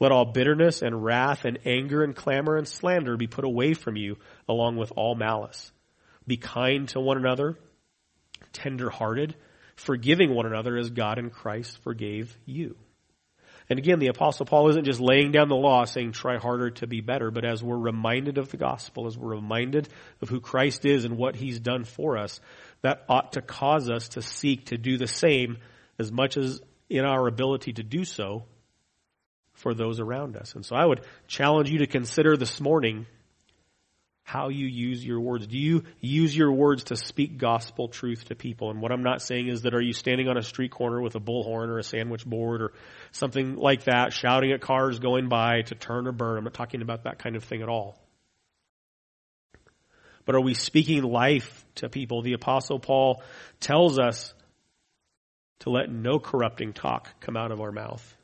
Let 0.00 0.12
all 0.12 0.24
bitterness 0.24 0.82
and 0.82 1.04
wrath 1.04 1.44
and 1.44 1.58
anger 1.64 2.04
and 2.04 2.14
clamor 2.14 2.56
and 2.56 2.68
slander 2.68 3.16
be 3.16 3.26
put 3.26 3.44
away 3.44 3.74
from 3.74 3.96
you 3.96 4.16
along 4.48 4.76
with 4.76 4.92
all 4.96 5.14
malice. 5.14 5.72
Be 6.26 6.36
kind 6.36 6.88
to 6.88 7.00
one 7.00 7.16
another, 7.16 7.58
tender 8.52 8.90
hearted, 8.90 9.34
forgiving 9.74 10.34
one 10.34 10.46
another 10.46 10.76
as 10.76 10.90
God 10.90 11.18
in 11.18 11.30
Christ 11.30 11.78
forgave 11.82 12.36
you. 12.44 12.76
And 13.70 13.78
again, 13.78 13.98
the 13.98 14.08
apostle 14.08 14.46
Paul 14.46 14.70
isn't 14.70 14.86
just 14.86 15.00
laying 15.00 15.30
down 15.30 15.48
the 15.48 15.56
law 15.56 15.84
saying 15.84 16.12
try 16.12 16.38
harder 16.38 16.70
to 16.70 16.86
be 16.86 17.02
better, 17.02 17.30
but 17.30 17.44
as 17.44 17.62
we're 17.62 17.76
reminded 17.76 18.38
of 18.38 18.50
the 18.50 18.56
gospel, 18.56 19.06
as 19.06 19.16
we're 19.18 19.34
reminded 19.34 19.88
of 20.22 20.30
who 20.30 20.40
Christ 20.40 20.86
is 20.86 21.04
and 21.04 21.18
what 21.18 21.36
he's 21.36 21.60
done 21.60 21.84
for 21.84 22.16
us, 22.16 22.40
that 22.80 23.04
ought 23.08 23.32
to 23.32 23.42
cause 23.42 23.90
us 23.90 24.10
to 24.10 24.22
seek 24.22 24.66
to 24.66 24.78
do 24.78 24.96
the 24.96 25.06
same 25.06 25.58
as 25.98 26.10
much 26.10 26.38
as 26.38 26.62
in 26.88 27.04
our 27.04 27.26
ability 27.26 27.74
to 27.74 27.82
do 27.82 28.04
so 28.04 28.44
for 29.58 29.74
those 29.74 30.00
around 30.00 30.36
us. 30.36 30.54
And 30.54 30.64
so 30.64 30.76
I 30.76 30.84
would 30.84 31.02
challenge 31.26 31.70
you 31.70 31.78
to 31.78 31.86
consider 31.86 32.36
this 32.36 32.60
morning 32.60 33.06
how 34.22 34.50
you 34.50 34.66
use 34.66 35.04
your 35.04 35.20
words. 35.20 35.46
Do 35.46 35.56
you 35.56 35.84
use 36.00 36.36
your 36.36 36.52
words 36.52 36.84
to 36.84 36.96
speak 36.96 37.38
gospel 37.38 37.88
truth 37.88 38.26
to 38.26 38.34
people? 38.34 38.70
And 38.70 38.82
what 38.82 38.92
I'm 38.92 39.02
not 39.02 39.22
saying 39.22 39.48
is 39.48 39.62
that 39.62 39.74
are 39.74 39.80
you 39.80 39.94
standing 39.94 40.28
on 40.28 40.36
a 40.36 40.42
street 40.42 40.70
corner 40.70 41.00
with 41.00 41.14
a 41.14 41.20
bullhorn 41.20 41.68
or 41.68 41.78
a 41.78 41.82
sandwich 41.82 42.26
board 42.26 42.60
or 42.60 42.72
something 43.10 43.56
like 43.56 43.84
that, 43.84 44.12
shouting 44.12 44.52
at 44.52 44.60
cars 44.60 44.98
going 44.98 45.28
by 45.28 45.62
to 45.62 45.74
turn 45.74 46.06
or 46.06 46.12
burn? 46.12 46.36
I'm 46.36 46.44
not 46.44 46.54
talking 46.54 46.82
about 46.82 47.04
that 47.04 47.18
kind 47.18 47.36
of 47.36 47.44
thing 47.44 47.62
at 47.62 47.68
all. 47.68 47.98
But 50.26 50.34
are 50.34 50.42
we 50.42 50.52
speaking 50.52 51.02
life 51.02 51.64
to 51.76 51.88
people? 51.88 52.20
The 52.20 52.34
apostle 52.34 52.78
Paul 52.78 53.22
tells 53.60 53.98
us 53.98 54.34
to 55.60 55.70
let 55.70 55.90
no 55.90 56.18
corrupting 56.18 56.74
talk 56.74 57.08
come 57.20 57.36
out 57.36 57.50
of 57.50 57.62
our 57.62 57.72
mouth. 57.72 58.14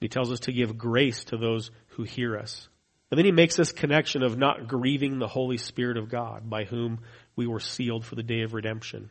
He 0.00 0.08
tells 0.08 0.32
us 0.32 0.40
to 0.40 0.52
give 0.52 0.78
grace 0.78 1.24
to 1.24 1.36
those 1.36 1.70
who 1.88 2.04
hear 2.04 2.36
us. 2.36 2.68
And 3.10 3.18
then 3.18 3.24
he 3.24 3.32
makes 3.32 3.56
this 3.56 3.72
connection 3.72 4.22
of 4.22 4.38
not 4.38 4.68
grieving 4.68 5.18
the 5.18 5.28
Holy 5.28 5.58
Spirit 5.58 5.96
of 5.96 6.08
God 6.08 6.48
by 6.48 6.64
whom 6.64 7.00
we 7.36 7.46
were 7.46 7.60
sealed 7.60 8.04
for 8.04 8.14
the 8.14 8.22
day 8.22 8.42
of 8.42 8.54
redemption. 8.54 9.10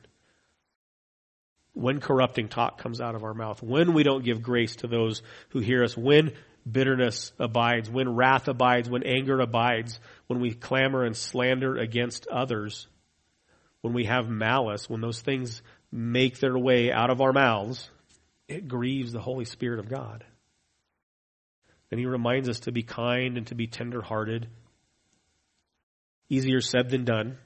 When 1.73 1.99
corrupting 1.99 2.47
talk 2.47 2.79
comes 2.79 3.01
out 3.01 3.15
of 3.15 3.23
our 3.23 3.33
mouth, 3.33 3.61
when 3.61 3.93
we 3.93 4.03
don't 4.03 4.23
give 4.23 4.41
grace 4.41 4.77
to 4.77 4.87
those 4.87 5.21
who 5.49 5.59
hear 5.59 5.83
us, 5.83 5.95
when 5.95 6.31
bitterness 6.69 7.31
abides, 7.39 7.89
when 7.89 8.15
wrath 8.15 8.47
abides, 8.47 8.89
when 8.89 9.03
anger 9.03 9.39
abides, 9.39 9.99
when 10.27 10.39
we 10.39 10.53
clamor 10.53 11.03
and 11.03 11.15
slander 11.15 11.77
against 11.77 12.27
others, 12.27 12.87
when 13.81 13.93
we 13.93 14.05
have 14.05 14.29
malice, 14.29 14.89
when 14.89 15.01
those 15.01 15.21
things 15.21 15.61
make 15.91 16.39
their 16.39 16.57
way 16.57 16.91
out 16.91 17.09
of 17.09 17.21
our 17.21 17.33
mouths, 17.33 17.89
it 18.47 18.67
grieves 18.67 19.11
the 19.11 19.21
Holy 19.21 19.45
Spirit 19.45 19.79
of 19.79 19.89
God. 19.89 20.25
And 21.91 21.99
he 21.99 22.05
reminds 22.05 22.49
us 22.49 22.61
to 22.61 22.71
be 22.71 22.83
kind 22.83 23.37
and 23.37 23.47
to 23.47 23.55
be 23.55 23.67
tenderhearted. 23.67 24.47
Easier 26.29 26.61
said 26.61 26.89
than 26.89 27.05
done. 27.05 27.37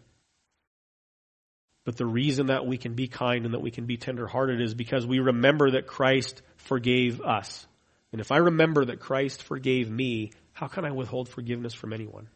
But 1.86 1.98
the 1.98 2.06
reason 2.06 2.48
that 2.48 2.66
we 2.66 2.78
can 2.78 2.94
be 2.94 3.08
kind 3.08 3.46
and 3.46 3.54
that 3.54 3.62
we 3.62 3.72
can 3.72 3.86
be 3.86 3.98
tenderhearted 3.98 4.62
is 4.62 4.74
because 4.74 5.06
we 5.06 5.20
remember 5.20 5.72
that 5.72 5.88
Christ 5.88 6.42
forgave 6.56 7.22
us. 7.22 7.66
And 8.12 8.22
if 8.22 8.32
I 8.32 8.38
remember 8.38 8.86
that 8.86 9.00
Christ 9.00 9.44
forgave 9.44 9.90
me, 9.90 10.32
how 10.54 10.68
can 10.68 10.86
I 10.86 10.92
withhold 10.92 11.28
forgiveness 11.28 11.74
from 11.74 11.94
anyone? 11.94 12.30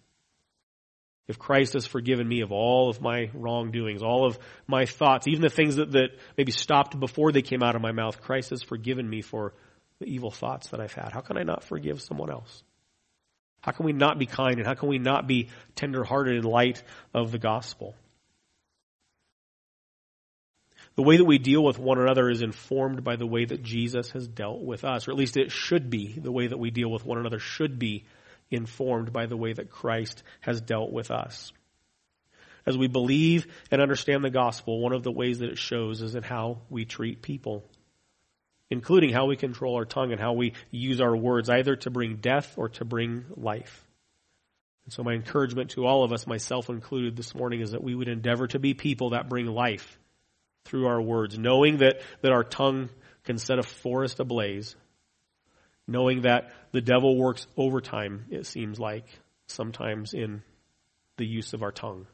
If 1.28 1.38
Christ 1.38 1.74
has 1.74 1.86
forgiven 1.86 2.28
me 2.28 2.42
of 2.42 2.52
all 2.52 2.90
of 2.90 3.02
my 3.02 3.30
wrongdoings, 3.34 4.02
all 4.02 4.26
of 4.26 4.40
my 4.66 4.86
thoughts, 4.86 5.28
even 5.28 5.42
the 5.42 5.50
things 5.50 5.76
that, 5.76 5.92
that 5.92 6.10
maybe 6.38 6.52
stopped 6.52 6.98
before 7.00 7.32
they 7.32 7.42
came 7.42 7.62
out 7.62 7.76
of 7.76 7.82
my 7.82 7.92
mouth, 7.92 8.22
Christ 8.22 8.52
has 8.52 8.64
forgiven 8.64 9.10
me 9.10 9.22
for 9.22 9.54
the 10.00 10.06
evil 10.06 10.32
thoughts 10.32 10.70
that 10.70 10.80
I've 10.80 10.94
had. 10.94 11.12
How 11.12 11.22
can 11.22 11.38
I 11.38 11.44
not 11.44 11.64
forgive 11.64 12.02
someone 12.02 12.30
else? 12.30 12.64
How 13.62 13.72
can 13.72 13.86
we 13.86 13.94
not 13.94 14.20
be 14.20 14.26
kind 14.26 14.58
and 14.58 14.68
how 14.68 14.76
can 14.76 14.90
we 14.90 15.00
not 15.00 15.28
be 15.28 15.50
tenderhearted 15.76 16.38
in 16.38 16.44
light 16.44 16.84
of 17.14 17.32
the 17.32 17.40
gospel? 17.40 17.96
The 20.96 21.04
way 21.04 21.18
that 21.18 21.26
we 21.26 21.38
deal 21.38 21.64
with 21.64 21.78
one 21.78 22.00
another 22.00 22.30
is 22.30 22.42
informed 22.42 23.04
by 23.04 23.18
the 23.18 23.28
way 23.28 23.46
that 23.46 23.62
Jesus 23.62 24.12
has 24.12 24.28
dealt 24.28 24.62
with 24.62 24.84
us, 24.84 25.08
or 25.08 25.12
at 25.12 25.18
least 25.18 25.38
it 25.38 25.52
should 25.52 25.90
be. 25.92 26.18
The 26.18 26.32
way 26.32 26.48
that 26.48 26.58
we 26.58 26.72
deal 26.72 26.90
with 26.90 27.06
one 27.06 27.20
another 27.20 27.40
should 27.40 27.78
be 27.78 28.06
informed 28.50 29.14
by 29.14 29.28
the 29.28 29.38
way 29.38 29.54
that 29.54 29.70
Christ 29.70 30.24
has 30.42 30.60
dealt 30.60 30.92
with 30.92 31.12
us. 31.12 31.52
As 32.66 32.78
we 32.78 32.88
believe 32.88 33.48
and 33.70 33.82
understand 33.82 34.24
the 34.24 34.30
gospel, 34.30 34.80
one 34.80 34.94
of 34.94 35.04
the 35.04 35.12
ways 35.12 35.40
that 35.40 35.50
it 35.50 35.58
shows 35.58 36.02
is 36.02 36.16
in 36.16 36.24
how 36.24 36.60
we 36.70 36.86
treat 36.86 37.22
people, 37.22 37.64
including 38.70 39.12
how 39.12 39.26
we 39.26 39.36
control 39.36 39.76
our 39.76 39.86
tongue 39.86 40.12
and 40.12 40.20
how 40.20 40.34
we 40.34 40.54
use 40.72 41.02
our 41.02 41.16
words, 41.16 41.50
either 41.50 41.76
to 41.78 41.90
bring 41.90 42.18
death 42.18 42.54
or 42.58 42.70
to 42.70 42.86
bring 42.86 43.26
life. 43.36 43.86
And 44.86 44.94
so 44.94 45.04
my 45.04 45.14
encouragement 45.14 45.72
to 45.72 45.86
all 45.86 46.04
of 46.04 46.14
us, 46.14 46.28
myself 46.28 46.70
included 46.70 47.16
this 47.16 47.36
morning, 47.36 47.62
is 47.62 47.72
that 47.72 47.84
we 47.84 47.96
would 47.96 48.08
endeavor 48.08 48.48
to 48.48 48.60
be 48.60 48.74
people 48.74 49.12
that 49.12 49.30
bring 49.30 49.48
life 49.48 50.00
through 50.66 50.88
our 50.88 51.02
words, 51.02 51.38
knowing 51.38 51.78
that, 51.78 52.02
that 52.22 52.32
our 52.32 52.44
tongue 52.44 52.90
can 53.24 53.38
set 53.38 53.60
a 53.60 53.64
forest 53.64 54.20
ablaze 54.20 54.76
knowing 55.88 56.22
that 56.22 56.52
the 56.72 56.82
devil 56.82 57.18
works 57.18 57.48
overtime, 57.56 58.26
it 58.30 58.46
seems 58.46 58.80
like, 58.80 59.06
sometimes 59.48 60.14
in 60.14 60.44
the 61.16 61.26
use 61.26 61.54
of 61.54 61.64
our 61.64 61.72
tongue. 61.72 62.06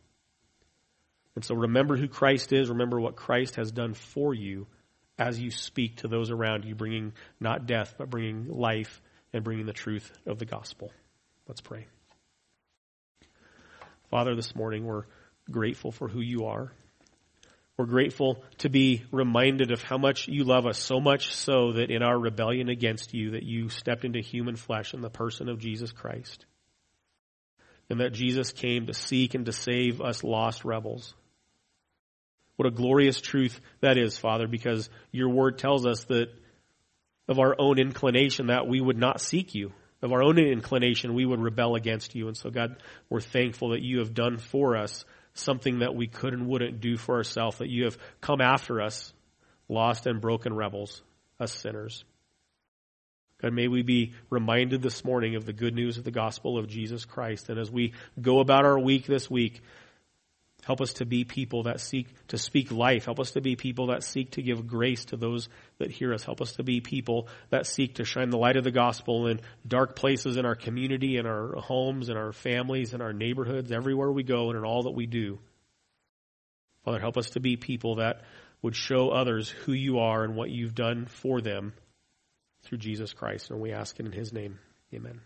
And 1.35 1.43
so 1.43 1.55
remember 1.55 1.97
who 1.97 2.07
Christ 2.07 2.53
is, 2.53 2.69
remember 2.69 2.99
what 2.99 3.15
Christ 3.15 3.55
has 3.55 3.71
done 3.71 3.95
for 3.95 4.33
you 4.33 4.67
as 5.17 5.39
you 5.39 5.51
speak 5.51 5.97
to 5.97 6.07
those 6.07 6.31
around 6.31 6.65
you, 6.65 6.75
bringing 6.75 7.13
not 7.39 7.65
death, 7.65 7.95
but 7.97 8.09
bringing 8.09 8.47
life 8.47 9.01
and 9.31 9.43
bringing 9.43 9.65
the 9.65 9.73
truth 9.73 10.11
of 10.25 10.39
the 10.39 10.45
gospel. 10.45 10.91
Let's 11.47 11.61
pray. 11.61 11.87
Father, 14.09 14.35
this 14.35 14.55
morning 14.55 14.85
we're 14.85 15.05
grateful 15.49 15.91
for 15.91 16.07
who 16.07 16.21
you 16.21 16.45
are. 16.45 16.71
We're 17.77 17.85
grateful 17.85 18.43
to 18.59 18.69
be 18.69 19.03
reminded 19.11 19.71
of 19.71 19.81
how 19.81 19.97
much 19.97 20.27
you 20.27 20.43
love 20.43 20.67
us, 20.67 20.77
so 20.77 20.99
much 20.99 21.33
so 21.33 21.73
that 21.73 21.89
in 21.89 22.03
our 22.03 22.17
rebellion 22.17 22.69
against 22.69 23.15
you, 23.15 23.31
that 23.31 23.43
you 23.43 23.69
stepped 23.69 24.05
into 24.05 24.19
human 24.19 24.55
flesh 24.55 24.93
in 24.93 25.01
the 25.01 25.09
person 25.09 25.49
of 25.49 25.57
Jesus 25.59 25.91
Christ. 25.91 26.45
And 27.89 27.99
that 27.99 28.13
Jesus 28.13 28.51
came 28.51 28.85
to 28.85 28.93
seek 28.93 29.33
and 29.33 29.47
to 29.47 29.51
save 29.51 30.01
us 30.01 30.23
lost 30.23 30.63
rebels. 30.63 31.15
What 32.55 32.67
a 32.67 32.71
glorious 32.71 33.19
truth 33.19 33.59
that 33.81 33.97
is, 33.97 34.17
Father, 34.17 34.47
because 34.47 34.89
your 35.11 35.29
word 35.29 35.57
tells 35.57 35.85
us 35.85 36.03
that 36.05 36.29
of 37.27 37.39
our 37.39 37.55
own 37.57 37.79
inclination 37.79 38.47
that 38.47 38.67
we 38.67 38.81
would 38.81 38.97
not 38.97 39.21
seek 39.21 39.55
you. 39.55 39.71
Of 40.01 40.11
our 40.11 40.21
own 40.21 40.37
inclination, 40.37 41.13
we 41.13 41.25
would 41.25 41.39
rebel 41.39 41.75
against 41.75 42.13
you. 42.13 42.27
And 42.27 42.35
so, 42.35 42.49
God, 42.49 42.75
we're 43.09 43.21
thankful 43.21 43.69
that 43.69 43.81
you 43.81 43.99
have 43.99 44.13
done 44.13 44.37
for 44.37 44.75
us 44.75 45.05
something 45.33 45.79
that 45.79 45.95
we 45.95 46.07
could 46.07 46.33
and 46.33 46.47
wouldn't 46.47 46.81
do 46.81 46.97
for 46.97 47.15
ourselves, 47.15 47.57
that 47.57 47.69
you 47.69 47.85
have 47.85 47.97
come 48.21 48.41
after 48.41 48.81
us, 48.81 49.13
lost 49.69 50.05
and 50.05 50.21
broken 50.21 50.53
rebels, 50.53 51.01
us 51.39 51.53
sinners. 51.53 52.03
God, 53.41 53.53
may 53.53 53.67
we 53.67 53.81
be 53.81 54.13
reminded 54.29 54.81
this 54.81 55.03
morning 55.03 55.35
of 55.35 55.45
the 55.45 55.53
good 55.53 55.73
news 55.73 55.97
of 55.97 56.03
the 56.03 56.11
gospel 56.11 56.57
of 56.57 56.67
Jesus 56.67 57.05
Christ. 57.05 57.49
And 57.49 57.59
as 57.59 57.71
we 57.71 57.93
go 58.21 58.39
about 58.39 58.65
our 58.65 58.79
week 58.79 59.05
this 59.05 59.29
week, 59.29 59.61
Help 60.65 60.79
us 60.79 60.93
to 60.93 61.05
be 61.05 61.25
people 61.25 61.63
that 61.63 61.81
seek 61.81 62.07
to 62.27 62.37
speak 62.37 62.71
life. 62.71 63.05
Help 63.05 63.19
us 63.19 63.31
to 63.31 63.41
be 63.41 63.55
people 63.55 63.87
that 63.87 64.03
seek 64.03 64.31
to 64.31 64.41
give 64.41 64.65
grace 64.65 65.05
to 65.05 65.17
those 65.17 65.49
that 65.77 65.91
hear 65.91 66.13
us. 66.13 66.23
Help 66.23 66.41
us 66.41 66.53
to 66.53 66.63
be 66.63 66.79
people 66.79 67.27
that 67.49 67.67
seek 67.67 67.95
to 67.95 68.05
shine 68.05 68.29
the 68.29 68.37
light 68.37 68.55
of 68.55 68.63
the 68.63 68.71
gospel 68.71 69.27
in 69.27 69.41
dark 69.67 69.95
places 69.95 70.37
in 70.37 70.45
our 70.45 70.55
community, 70.55 71.17
in 71.17 71.25
our 71.25 71.55
homes, 71.57 72.07
in 72.07 72.15
our 72.15 72.31
families, 72.31 72.93
in 72.93 73.01
our 73.01 73.11
neighborhoods, 73.11 73.71
everywhere 73.71 74.11
we 74.11 74.23
go, 74.23 74.49
and 74.49 74.57
in 74.57 74.63
all 74.63 74.83
that 74.83 74.91
we 74.91 75.05
do. 75.05 75.37
Father, 76.85 76.99
help 76.99 77.17
us 77.17 77.31
to 77.31 77.41
be 77.41 77.57
people 77.57 77.95
that 77.95 78.21
would 78.61 78.75
show 78.75 79.09
others 79.09 79.49
who 79.49 79.73
you 79.73 79.99
are 79.99 80.23
and 80.23 80.35
what 80.35 80.49
you've 80.49 80.75
done 80.75 81.05
for 81.05 81.41
them 81.41 81.73
through 82.63 82.77
Jesus 82.77 83.13
Christ. 83.13 83.51
And 83.51 83.59
we 83.59 83.73
ask 83.73 83.99
it 83.99 84.05
in 84.05 84.13
his 84.13 84.31
name. 84.31 84.59
Amen. 84.93 85.19